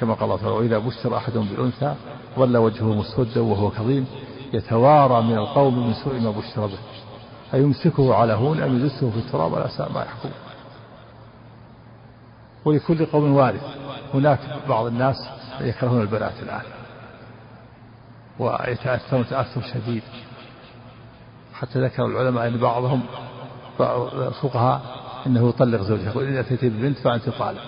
[0.00, 1.94] كما قال الله تعالى وإذا بشر أحدهم بالأنثى
[2.38, 4.06] ظل وجهه مسودا وهو كظيم
[4.52, 6.78] يتوارى من القوم من سوء ما بشر به.
[7.54, 10.30] أيمسكه على هون أم يدسه في التراب ولا ساء ما يحكم؟
[12.64, 13.64] ولكل قوم وارث.
[14.14, 14.38] هناك
[14.68, 15.16] بعض الناس
[15.60, 16.62] يكرهون البنات الآن
[18.38, 20.02] ويتأثرون تأثر شديد.
[21.54, 23.02] حتى ذكر العلماء أن بعضهم
[24.28, 26.10] الفقهاء أنه يطلق زوجها.
[26.10, 27.62] يقول إن أتيت ببنت فأنت طالق.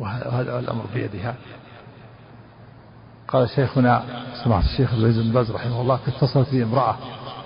[0.00, 1.34] وهذا الأمر بيدها.
[3.28, 4.02] قال شيخنا
[4.44, 6.96] سمعت الشيخ العزيز بن باز رحمه الله اتصلت بي امرأة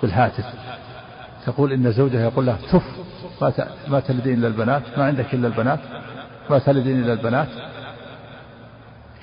[0.01, 0.45] بالهاتف.
[1.45, 2.83] تقول إن زوجها يقول لها تف
[3.41, 3.53] ما
[3.87, 5.79] ما تلدين إلا البنات ما عندك إلا البنات
[6.49, 7.49] ما تلدين إلا البنات.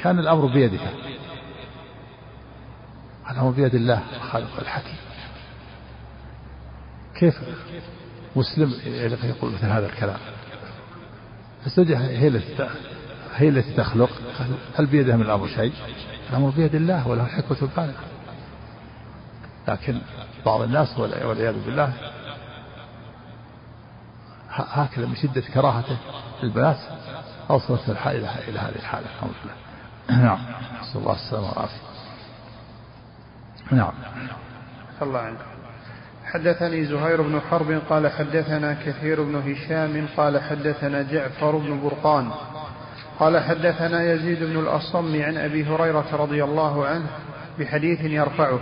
[0.03, 0.90] كان الأمر بيدها.
[3.30, 4.96] الأمر بيد الله الخالق الحكيم.
[7.14, 7.40] كيف
[8.37, 8.72] مسلم
[9.24, 10.18] يقول مثل هذا الكلام.
[11.66, 12.41] الزوجة هي
[13.35, 14.11] هي التي تخلق
[14.78, 15.72] هل بيدها من الأمر شيء؟
[16.30, 18.05] الأمر بيد الله وله الحكمة البالغة.
[19.68, 20.01] لكن
[20.47, 21.93] بعض الناس والعياذ بالله
[24.51, 25.97] هكذا من شدة كراهته
[26.43, 26.78] للبنات
[27.51, 29.07] أوصلت الحال إلى هذه الحالة.
[29.07, 30.39] الحمد لله نعم.
[30.83, 31.83] نسأل الله السلامة والعافية.
[33.70, 33.93] نعم.
[35.03, 35.51] الله عنك
[36.33, 42.30] حدثني زهير بن حرب قال حدثنا كثير بن هشام قال حدثنا جعفر بن برقان
[43.20, 47.07] قال حدثنا يزيد بن الأصم عن أبي هريرة رضي الله عنه
[47.59, 48.61] بحديث يرفعه.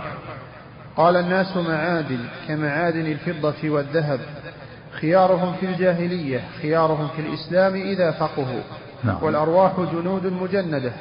[0.97, 4.19] قال الناس معادن كمعادن الفضة والذهب
[4.91, 8.61] خيارهم في الجاهلية خيارهم في الإسلام إذا فقهوا.
[9.03, 9.23] نعم.
[9.23, 10.91] والأرواح جنود مجندة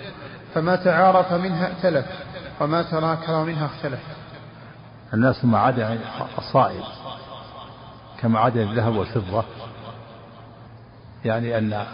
[0.55, 2.07] فما تعارف منها ائتلف
[2.61, 4.01] وما تناكر منها اختلف.
[5.15, 5.99] الناس معادن
[6.39, 6.83] الصائب
[8.21, 9.45] كمعادن الذهب والفضة.
[11.25, 11.87] يعني أن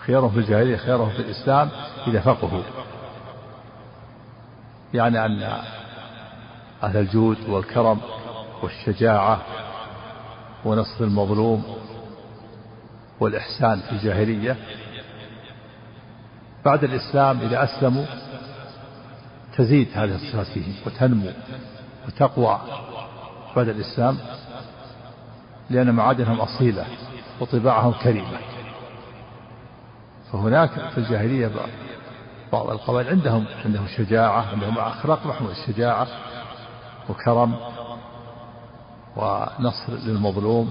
[0.00, 1.68] خيارهم في الجاهلية خيارهم في الإسلام
[2.06, 2.62] إذا فقهوا.
[4.94, 5.42] يعني أن
[6.82, 8.00] أهل الجود والكرم
[8.62, 9.42] والشجاعة
[10.64, 11.76] ونصر المظلوم
[13.20, 14.56] والإحسان في الجاهلية.
[16.64, 18.04] بعد الإسلام إذا أسلموا
[19.56, 21.30] تزيد هذه الصفات فيهم وتنمو.
[22.06, 22.60] وتقوى
[23.56, 24.18] بعد الإسلام
[25.70, 26.86] لأن معادنهم أصيلة
[27.40, 28.38] وطباعهم كريمة.
[30.32, 31.50] فهناك في الجاهلية
[32.52, 36.06] بعض القبائل عندهم عندهم شجاعة عندهم أخلاق محمود الشجاعة
[37.08, 37.56] وكرم
[39.16, 40.70] ونصر للمظلوم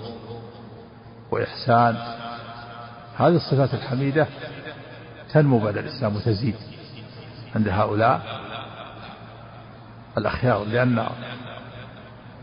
[1.32, 1.98] وإحسان.
[3.18, 4.28] هذه الصفات الحميدة
[5.34, 6.56] تنمو بعد الإسلام وتزيد
[7.56, 8.31] عند هؤلاء.
[10.18, 11.06] الأخيار لأن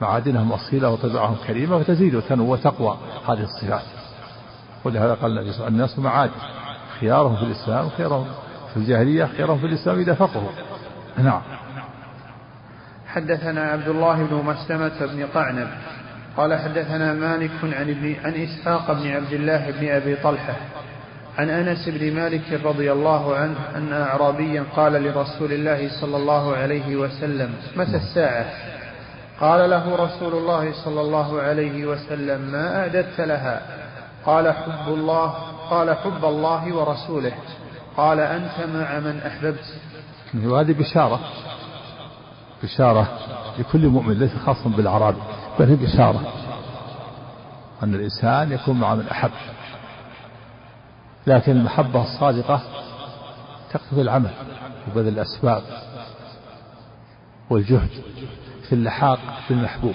[0.00, 2.98] معادنهم أصيلة وطباعهم كريمة وتزيد وتنمو وتقوى
[3.28, 3.82] هذه الصفات.
[4.84, 6.32] ولهذا قال النبي صلى الله عليه وسلم الناس معادن
[7.00, 8.26] خيارهم في الإسلام خيارهم
[8.74, 10.50] في الجاهلية خيارهم في الإسلام إذا فقهوا.
[11.18, 11.42] نعم.
[13.06, 15.68] حدثنا عبد الله بن مسلمة بن قعنب
[16.36, 20.54] قال حدثنا مالك عن ابن عن إسحاق بن عبد الله بن أبي طلحة
[21.38, 26.96] عن أنس بن مالك رضي الله عنه أن أعرابيا قال لرسول الله صلى الله عليه
[26.96, 28.46] وسلم متى الساعة؟
[29.40, 33.62] قال له رسول الله صلى الله عليه وسلم ما أعددت لها.
[34.26, 35.34] قال حب الله.
[35.70, 37.32] قال حب الله ورسوله.
[37.96, 39.74] قال أنت مع من أحببت.
[40.44, 41.20] وهذه بشارة
[42.62, 43.08] بشارة
[43.58, 45.14] لكل مؤمن ليس خاصا بالأعراب
[45.58, 46.32] بل هي بشارة
[47.82, 49.30] أن الإنسان يكون مع من أحب.
[51.26, 52.60] لكن المحبة الصادقة
[53.72, 54.30] تقتضي العمل
[54.88, 55.62] وبذل الأسباب
[57.50, 57.90] والجهد
[58.68, 59.94] في اللحاق بالمحبوب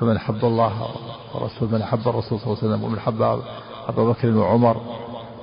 [0.00, 0.88] فمن أحب الله
[1.34, 3.22] ورسول من أحب الرسول صلى الله عليه وسلم ومن أحب
[3.88, 4.80] أبا بكر وعمر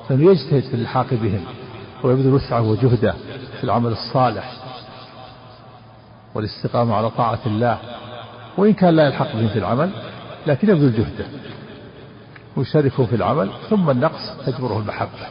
[0.09, 1.45] فإنه يجتهد في اللحاق بهم
[2.03, 3.13] ويبذل وسعه وجهده
[3.57, 4.53] في العمل الصالح
[6.35, 7.77] والاستقامة على طاعة الله.
[8.57, 9.91] وإن كان لا يلحق بهم في العمل
[10.47, 11.25] لكن يبذل جهده.
[12.57, 15.27] ويشاركه في العمل ثم النقص تجبره المحبة.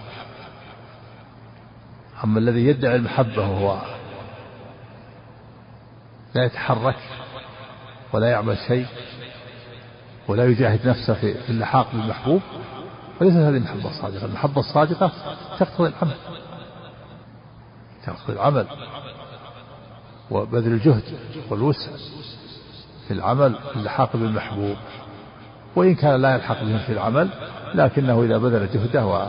[2.24, 3.80] أما الذي يدعي المحبة وهو
[6.34, 6.98] لا يتحرك
[8.12, 8.86] ولا يعمل شيء
[10.28, 12.40] ولا يجاهد نفسه في اللحاق بالمحبوب
[13.20, 14.24] وليست هذه المحبة الصادقة.
[14.24, 15.12] المحبة الصادقة
[15.58, 16.16] تقتضي العمل.
[18.06, 18.66] تقتضي العمل.
[20.30, 21.02] وبذل الجهد
[21.50, 21.90] والوسع
[23.08, 24.76] في العمل اللحاق بالمحبوب.
[25.76, 27.28] وإن كان لا يلحق بهم في العمل
[27.74, 29.26] لكنه إذا بذل جهده و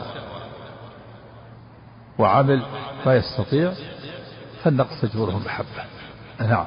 [2.19, 2.61] وعمل
[3.05, 3.71] ما يستطيع
[4.63, 5.83] فالنقص تجبره المحبة
[6.39, 6.65] نعم.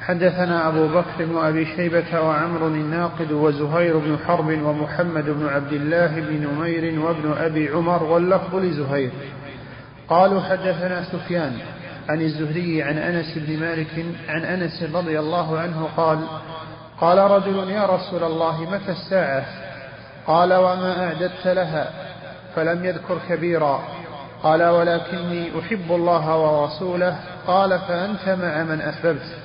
[0.00, 6.46] حدثنا أبو بكر وأبي شيبة وعمر الناقد وزهير بن حرب ومحمد بن عبد الله بن
[6.46, 9.10] نمير وابن أبي عمر واللفظ لزهير.
[10.08, 11.58] قالوا حدثنا سفيان
[12.08, 16.18] عن الزهري عن أنس بن مالك عن أنس رضي الله عنه قال
[17.00, 19.44] قال رجل يا رسول الله متى الساعة؟
[20.26, 21.90] قال وما أعددت لها
[22.54, 23.82] فلم يذكر كبيرا.
[24.42, 27.16] قال ولكني أحب الله ورسوله.
[27.46, 29.36] قال فأنت مع من أحببت.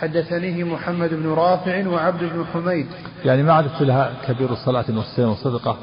[0.00, 2.86] حدثنيه محمد بن رافع وعبد بن حميد.
[3.24, 5.76] يعني ما عدت لها كبير الصلاة والصيام والصدقة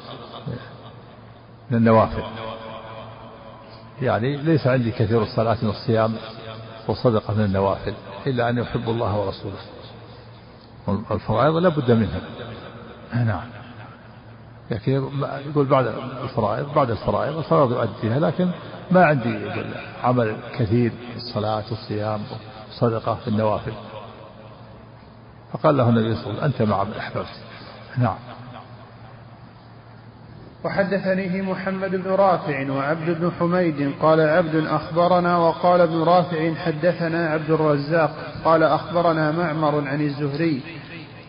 [1.72, 2.24] من النوافل.
[4.02, 6.16] يعني ليس عندي كثير الصلاة والصيام
[6.88, 7.94] وصدقة من النوافل
[8.28, 9.81] إلا أن يحب الله ورسوله.
[11.12, 12.22] الفرائض لا بد منها.
[13.14, 13.44] نعم.
[14.72, 14.92] لكن
[15.50, 15.88] يقول بعد
[16.24, 18.52] الفرائض بعد الفرائض الفرائض يؤديها لكن
[18.92, 19.52] ما عندي
[20.04, 22.22] عمل كثير الصلاة والصيام
[22.68, 23.74] والصدقة في النوافل.
[25.54, 27.40] فقال له النبي صلى الله عليه وسلم أنت مع من أحببت.
[27.98, 28.18] نعم.
[30.64, 37.50] وحدثنيه محمد بن رافع وعبد بن حميد قال عبد أخبرنا وقال ابن رافع حدثنا عبد
[37.50, 40.62] الرزاق قال أخبرنا معمر عن الزهري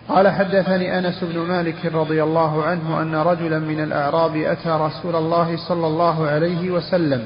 [0.09, 5.57] قال حدثني أنس بن مالك رضي الله عنه أن رجلا من الأعراب أتى رسول الله
[5.69, 7.25] صلى الله عليه وسلم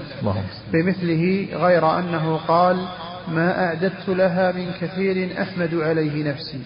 [0.72, 2.76] بمثله غير أنه قال
[3.28, 6.60] ما أعددت لها من كثير أحمد عليه نفسي.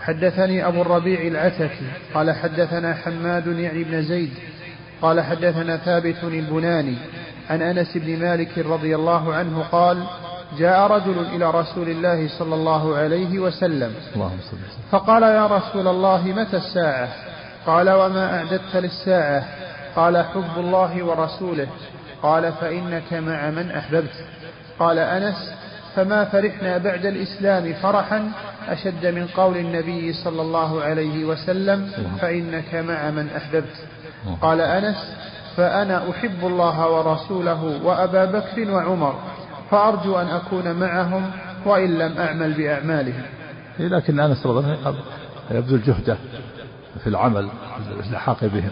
[0.00, 4.30] حدثني أبو الربيع العتكي قال حدثنا حماد يعني بن زيد
[5.02, 6.96] قال حدثنا ثابت البناني
[7.50, 10.04] عن أنس بن مالك رضي الله عنه قال
[10.58, 13.94] جاء رجل إلى رسول الله صلى الله عليه وسلم
[14.90, 17.08] فقال يا رسول الله متى الساعة؟
[17.66, 19.44] قال وما أعددت للساعة؟
[19.96, 21.66] قال حب الله ورسوله.
[22.22, 24.24] قال فإنك مع من أحببت.
[24.78, 25.52] قال أنس
[25.96, 28.30] فما فرحنا بعد الإسلام فرحا
[28.68, 33.76] أشد من قول النبي صلى الله عليه وسلم فإنك مع من أحببت.
[34.42, 34.96] قال أنس
[35.56, 39.14] فأنا أحب الله ورسوله وأبا بكر وعمر
[39.70, 41.30] فأرجو أن أكون معهم
[41.66, 43.22] وإن لم أعمل بأعمالهم.
[43.78, 44.98] لكن أنس رضي الله عنه
[45.50, 46.16] يبذل جهده
[47.00, 47.48] في العمل
[48.10, 48.70] الحاق بهم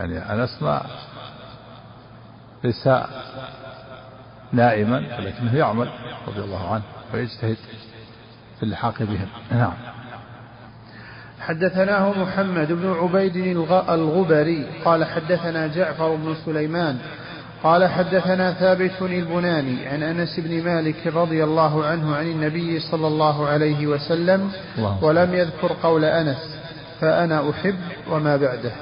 [0.00, 0.82] يعني أنس ما
[2.64, 2.88] ليس
[4.52, 5.88] نائما ولكنه يعمل
[6.28, 6.82] رضي الله عنه
[7.14, 7.56] ويجتهد
[8.58, 9.28] في اللحاق بهم.
[9.52, 9.72] نعم.
[11.40, 13.36] حدثناه محمد بن عبيد
[13.88, 16.98] الغبري قال حدثنا جعفر بن سليمان
[17.62, 23.48] قال حدثنا ثابت البناني عن أنس بن مالك رضي الله عنه عن النبي صلى الله
[23.48, 24.50] عليه وسلم
[25.02, 26.56] ولم يذكر قول أنس
[27.00, 27.76] فأنا أحب
[28.10, 28.72] وما بعده.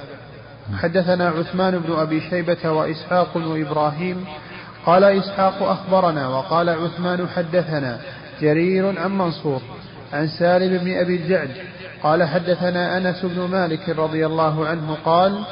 [0.77, 4.25] حدثنا عثمان بن أبي شيبة وإسحاق وإبراهيم
[4.87, 7.99] قال إسحاق أخبرنا وقال عثمان حدثنا
[8.41, 9.61] جرير عن منصور
[10.13, 11.51] عن سالم بن أبي الجعد
[12.03, 15.45] قال حدثنا أنس بن مالك رضي الله عنه قال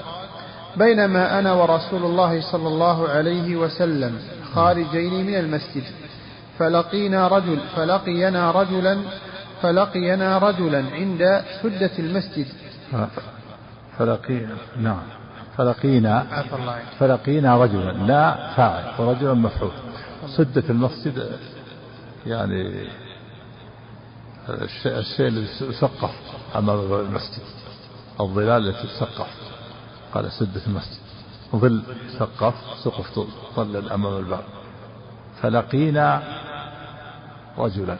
[0.77, 4.19] بينما أنا ورسول الله صلى الله عليه وسلم
[4.55, 5.85] خارجين من المسجد
[6.59, 8.99] فلقينا رجل فلقينا رجلا
[9.63, 12.47] فلقينا رجلا عند سدة المسجد.
[13.99, 15.03] فلقينا نعم.
[15.57, 16.45] فلقينا
[16.99, 19.73] فلقينا رجلا لا فاعل ورجلا مفعول.
[20.27, 21.39] سدة المسجد
[22.27, 22.89] يعني
[24.49, 26.11] الشيء, الشيء الذي يسقف
[26.57, 27.43] أمام المسجد
[28.21, 29.31] الظلال التي تسقف
[30.15, 31.01] قال سدة المسجد.
[31.57, 31.83] ظل
[32.19, 32.55] سقف
[32.85, 33.21] سقف
[33.57, 34.45] ظل أمام الباب.
[35.43, 36.23] فلقينا
[37.59, 37.97] رجلا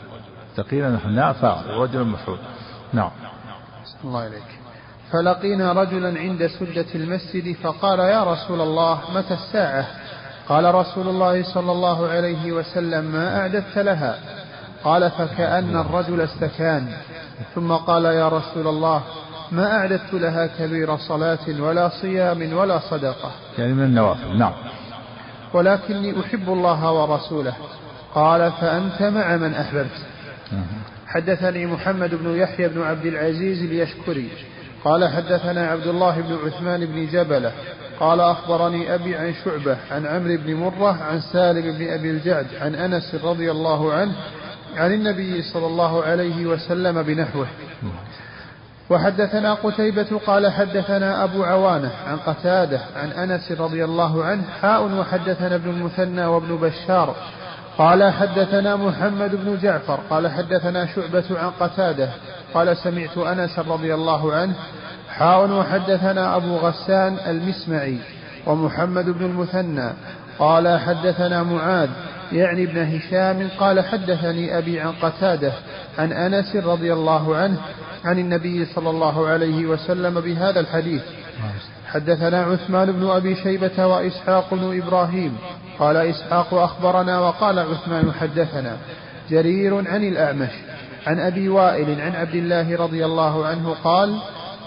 [0.59, 2.39] لقينا نحن فاعل ورجل مفعول.
[2.93, 3.11] نعم.
[4.05, 4.56] الله إليك.
[5.13, 9.87] فلقينا رجلا عند سدة المسجد فقال يا رسول الله متى الساعة؟
[10.49, 14.19] قال رسول الله صلى الله عليه وسلم ما أعددت لها.
[14.85, 16.89] قال فكأن الرجل استكان.
[17.55, 19.03] ثم قال يا رسول الله
[19.53, 23.31] ما أعددت لها كبير صلاة ولا صيام ولا صدقة.
[23.59, 24.39] يعني من النوافل.
[24.39, 24.53] نعم.
[25.55, 27.55] ولكني أحب الله ورسوله.
[28.15, 30.07] قال فأنت مع من أحببت.
[31.07, 34.31] حدثني محمد بن يحيى بن عبد العزيز اليشكري.
[34.87, 37.53] قال حدثنا عبد الله بن عثمان بن جبلة
[38.01, 42.75] قال أخبرني أبي عن شعبة عن عمرو بن مرة عن سالم بن أبي الجعد عن
[42.75, 44.13] أنس رضي الله عنه
[44.77, 47.47] عن النبي صلى الله عليه وسلم بنحوه.
[48.91, 55.55] وحدثنا قتيبة قال حدثنا أبو عوانة عن قتادة عن أنس رضي الله عنه حاء وحدثنا
[55.55, 57.17] ابن المثنى وابن بشار
[57.79, 62.09] قال حدثنا محمد بن جعفر قال حدثنا شعبة عن قتادة
[62.55, 64.55] قال سمعت أنس رضي الله عنه
[65.19, 67.99] حاء وحدثنا أبو غسان المسمعي
[68.47, 69.93] ومحمد بن المثنى.
[70.39, 71.89] قال حدثنا معاذ
[72.33, 75.53] يعني ابن هشام قال حدثني أبي عن قتادة
[75.99, 77.59] عن أنس رضي الله عنه
[78.05, 81.03] عن النبي صلى الله عليه وسلم بهذا الحديث.
[81.87, 85.37] حدثنا عثمان بن أبي شيبة وإسحاق بن إبراهيم.
[85.79, 88.77] قال إسحاق أخبرنا وقال عثمان حدثنا
[89.31, 90.51] جرير عن الأعمش
[91.07, 94.19] عن أبي وائل عن عبد الله رضي الله عنه قال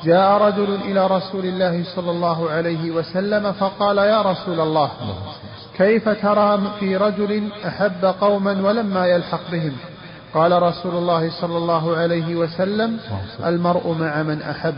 [0.03, 4.91] جاء رجل إلى رسول الله صلى الله عليه وسلم فقال يا رسول الله
[5.77, 9.73] كيف ترى في رجل أحب قوما ولما يلحق بهم
[10.33, 12.99] قال رسول الله صلى الله عليه وسلم
[13.45, 14.75] المرء مع من أحب.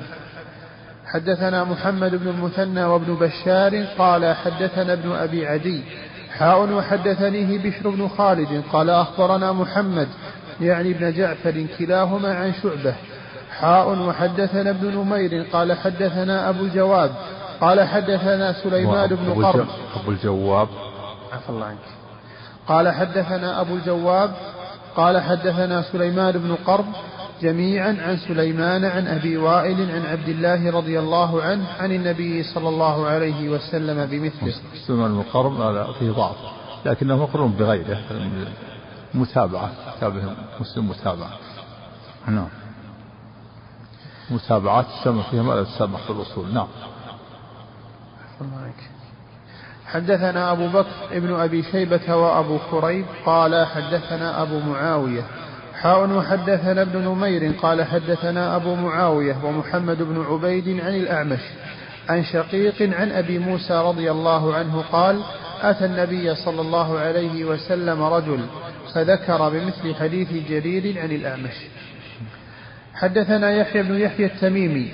[1.06, 5.84] حدثنا محمد بن المثنى وابن بشار قال حدثنا ابن أبي عدي
[6.38, 10.08] حاء وحدثنيه بشر بن خالد قال أخبرنا محمد
[10.62, 12.96] يعني ابن جعفر كلاهما عن شعبة
[13.62, 17.12] حاء وحدثنا ابن نمير قال حدثنا أبو الجواب
[17.62, 19.68] قال حدثنا سليمان بن قرب
[20.02, 20.68] أبو الجواب
[21.34, 21.78] عفى الله عنك.
[22.68, 24.32] قال حدثنا أبو الجواب
[24.96, 26.86] قال حدثنا سليمان بن قرب
[27.42, 32.70] جميعا عن سليمان عن أبي وائل عن عبد الله رضي الله عنه عن النبي صلى
[32.70, 34.54] الله عليه وسلم بمثله.
[34.88, 36.36] سليمان بن قرب هذا فيه ضعف
[36.86, 37.98] لكنه مقرون بغيره
[39.14, 41.30] متابعة تابعه مسلم متابعة.
[42.28, 42.48] نعم.
[44.32, 46.54] متابعات السمع فيها ما لا تسمع في الأصول.
[46.54, 46.68] نعم.
[49.86, 55.24] حدثنا أبو بكر ابن أبي شيبة وأبو كريب قال حدثنا أبو معاوية.
[55.82, 61.40] حاء وحدثنا ابن نمير قال حدثنا أبو معاوية ومحمد بن عبيد عن الأعمش
[62.10, 65.22] عن شقيق عن أبي موسى رضي الله عنه قال
[65.62, 68.46] أتى النبي صلى الله عليه وسلم رجل
[68.94, 71.56] فذكر بمثل حديث جرير عن الأعمش.
[72.94, 74.92] حدثنا يحيى بن يحيى التميمي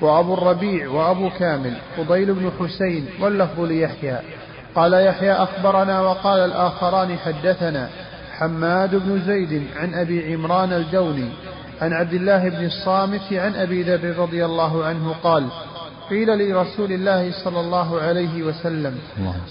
[0.00, 4.18] وأبو الربيع وأبو كامل فضيل بن حسين واللفظ ليحيى.
[4.74, 7.88] قال يحيى أخبرنا وقال الآخران حدثنا
[8.38, 11.28] حماد بن زيد عن أبي عمران الجوني
[11.82, 15.46] عن عبد الله بن الصامت عن أبي ذر رضي الله عنه قال
[16.10, 18.98] قيل لرسول الله صلى الله عليه وسلم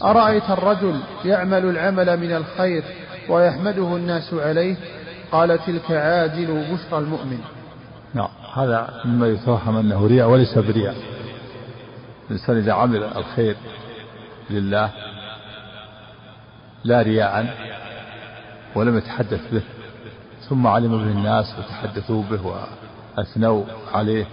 [0.04, 2.84] أرأيت الرجل يعمل العمل من الخير
[3.30, 4.76] ويحمده الناس عليه؟
[5.32, 7.40] قال تلك عاجل بشرى المؤمن.
[8.54, 10.96] هذا مما يتوهم أنه رياء وليس برياء.
[12.30, 13.56] الإنسان إذا عمل الخير
[14.50, 14.92] لله
[16.84, 17.56] لا رياء
[18.76, 19.62] ولم يتحدث به
[20.50, 22.40] ثم علم به الناس وتحدثوا به
[23.18, 24.26] وأثنوا عليه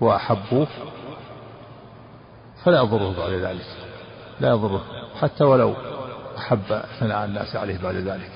[0.00, 0.66] وأحبوه
[2.64, 3.66] فلا يضره بعد ذلك.
[4.40, 4.82] لا يضره
[5.20, 5.74] حتى ولو
[6.38, 8.30] أحب ثناء الناس عليه بعد ذلك.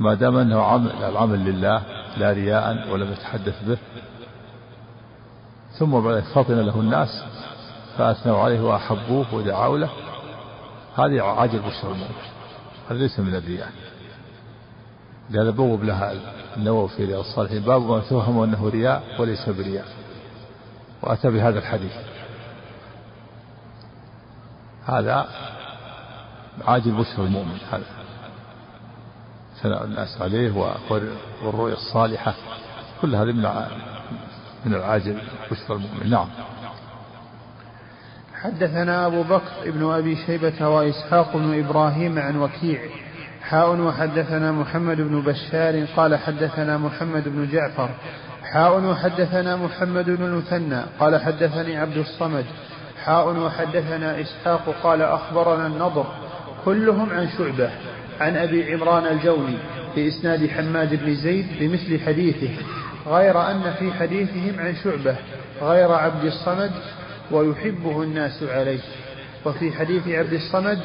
[0.00, 1.82] ما دام أنه عمل العمل لله
[2.16, 3.78] لا رياء ولم يتحدث به.
[5.78, 7.24] ثم بعد فطن له الناس
[7.98, 9.90] فأثنوا عليه وأحبوه ودعوا له.
[10.96, 12.14] هذه عاجل بشر المؤمن.
[12.90, 13.72] هذا ليس من الرياء.
[15.30, 16.12] لهذا بوب لها
[16.56, 17.62] النووي في رياض الصالحين.
[17.62, 19.86] باب ما توهم أنه رياء وليس برياء.
[21.02, 21.92] وأتى بهذا الحديث.
[24.86, 25.28] هذا
[26.66, 27.58] عاجل بشر المؤمن.
[27.72, 27.99] هذا.
[29.62, 30.76] ثناء الناس عليه
[31.42, 32.34] والرؤيا الصالحة.
[33.02, 33.42] كل هذه من
[34.64, 35.18] من العاجل
[35.50, 36.10] بشر المؤمن.
[36.10, 36.26] نعم.
[38.34, 42.80] حدثنا أبو بكر ابن أبي شيبة وإسحاق بن إبراهيم عن وكيع.
[43.42, 45.86] حاء وحدثنا محمد بن بشار.
[45.96, 47.90] قال حدثنا محمد بن جعفر.
[48.42, 50.82] حاء وحدثنا محمد بن المثنى.
[51.00, 52.44] قال حدثني عبد الصمد.
[53.04, 54.74] حاء وحدثنا إسحاق.
[54.82, 56.06] قال أخبرنا النضر.
[56.64, 57.70] كلهم عن شعبة.
[58.20, 59.58] عن أبي عمران الجوني
[59.96, 62.50] بإسناد حماد بن زيد بمثل حديثه
[63.06, 65.16] غير أن في حديثهم عن شعبة
[65.62, 66.70] غير عبد الصمد
[67.30, 68.80] ويحبه الناس عليه
[69.46, 70.80] وفي حديث عبد الصمد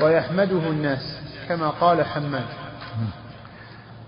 [0.00, 1.18] ويحمده الناس
[1.48, 2.44] كما قال حماد.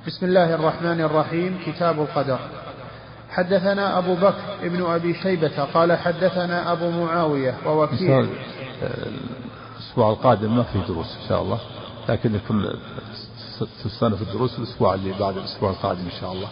[0.07, 2.39] بسم الله الرحمن الرحيم كتاب القدر.
[3.30, 8.26] حدثنا أبو بكر ابن أبي شيبة قال حدثنا أبو معاوية ووكيع.
[9.78, 11.61] الأسبوع القادم ما في دروس إن شاء الله.
[12.09, 12.70] لكن يكون
[13.84, 16.48] تستنى في الدروس الأسبوع اللي بعد الأسبوع القادم إن شاء الله.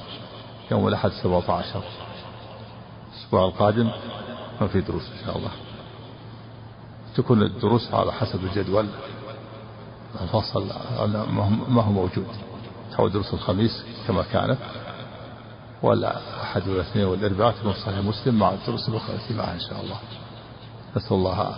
[0.70, 1.82] يوم الأحد 17
[3.12, 3.90] الأسبوع القادم
[4.60, 5.50] ما في دروس إن شاء الله.
[7.16, 8.86] تكون الدروس على حسب الجدول.
[10.20, 10.66] الفصل
[11.68, 12.26] ما هو موجود.
[12.90, 14.58] تحول دروس الخميس كما كانت.
[15.82, 19.96] ولا أحد والاثنين والأربعاء تكون صحيح مسلم مع الدروس الأخرى معها إن شاء الله.
[20.96, 21.54] نسأل الله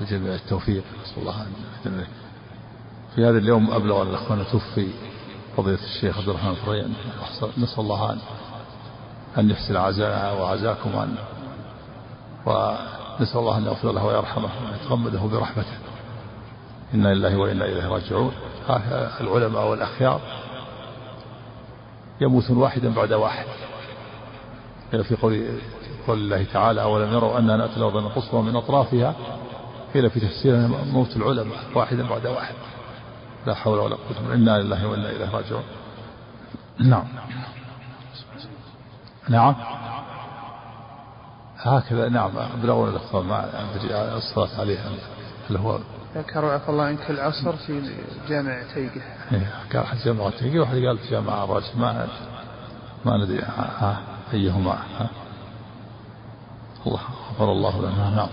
[0.00, 0.84] الجميع التوفيق.
[1.04, 1.46] نسأل الله
[1.86, 2.06] أن
[3.14, 4.88] في هذا اليوم أبلغ الأخوان توفي
[5.56, 6.92] فضيلة الشيخ عبد الرحمن فريان
[7.58, 8.18] نسأل الله أن
[9.38, 11.14] أن يحسن عزاءنا وعزاكم أن
[12.46, 15.78] ونسأل الله أن يغفر له ويرحمه ويتغمده برحمته.
[16.94, 18.32] إنا لله وإنا إليه راجعون.
[19.20, 20.20] العلماء والأخيار
[22.20, 23.46] يموتون واحدا بعد واحد.
[24.90, 25.46] في قول
[26.06, 29.14] قول الله تعالى أولم يروا أنا نأتي الأرض نقصها من أطرافها؟
[29.94, 32.54] قيل في تفسيرها موت العلماء واحدا بعد واحد.
[33.46, 35.64] لا حول ولا قوة إنا لله وإنا إليه راجعون.
[36.78, 37.04] نعم.
[39.28, 39.54] نعم.
[41.58, 42.30] هكذا نعم.
[42.58, 44.90] أبلغون الأخطار ما أدري الصلاة عليها
[45.50, 45.78] هل هو؟
[46.16, 47.92] ذكروا عفى الله عنك العصر في
[48.28, 49.00] جامع تيقة
[49.72, 52.08] قال أحد جامع تيقة واحد قال في جامع الراجل ما
[53.04, 53.42] ما ندري
[54.32, 55.10] أيهما ها.
[56.86, 58.28] الله غفر الله لنا نعم.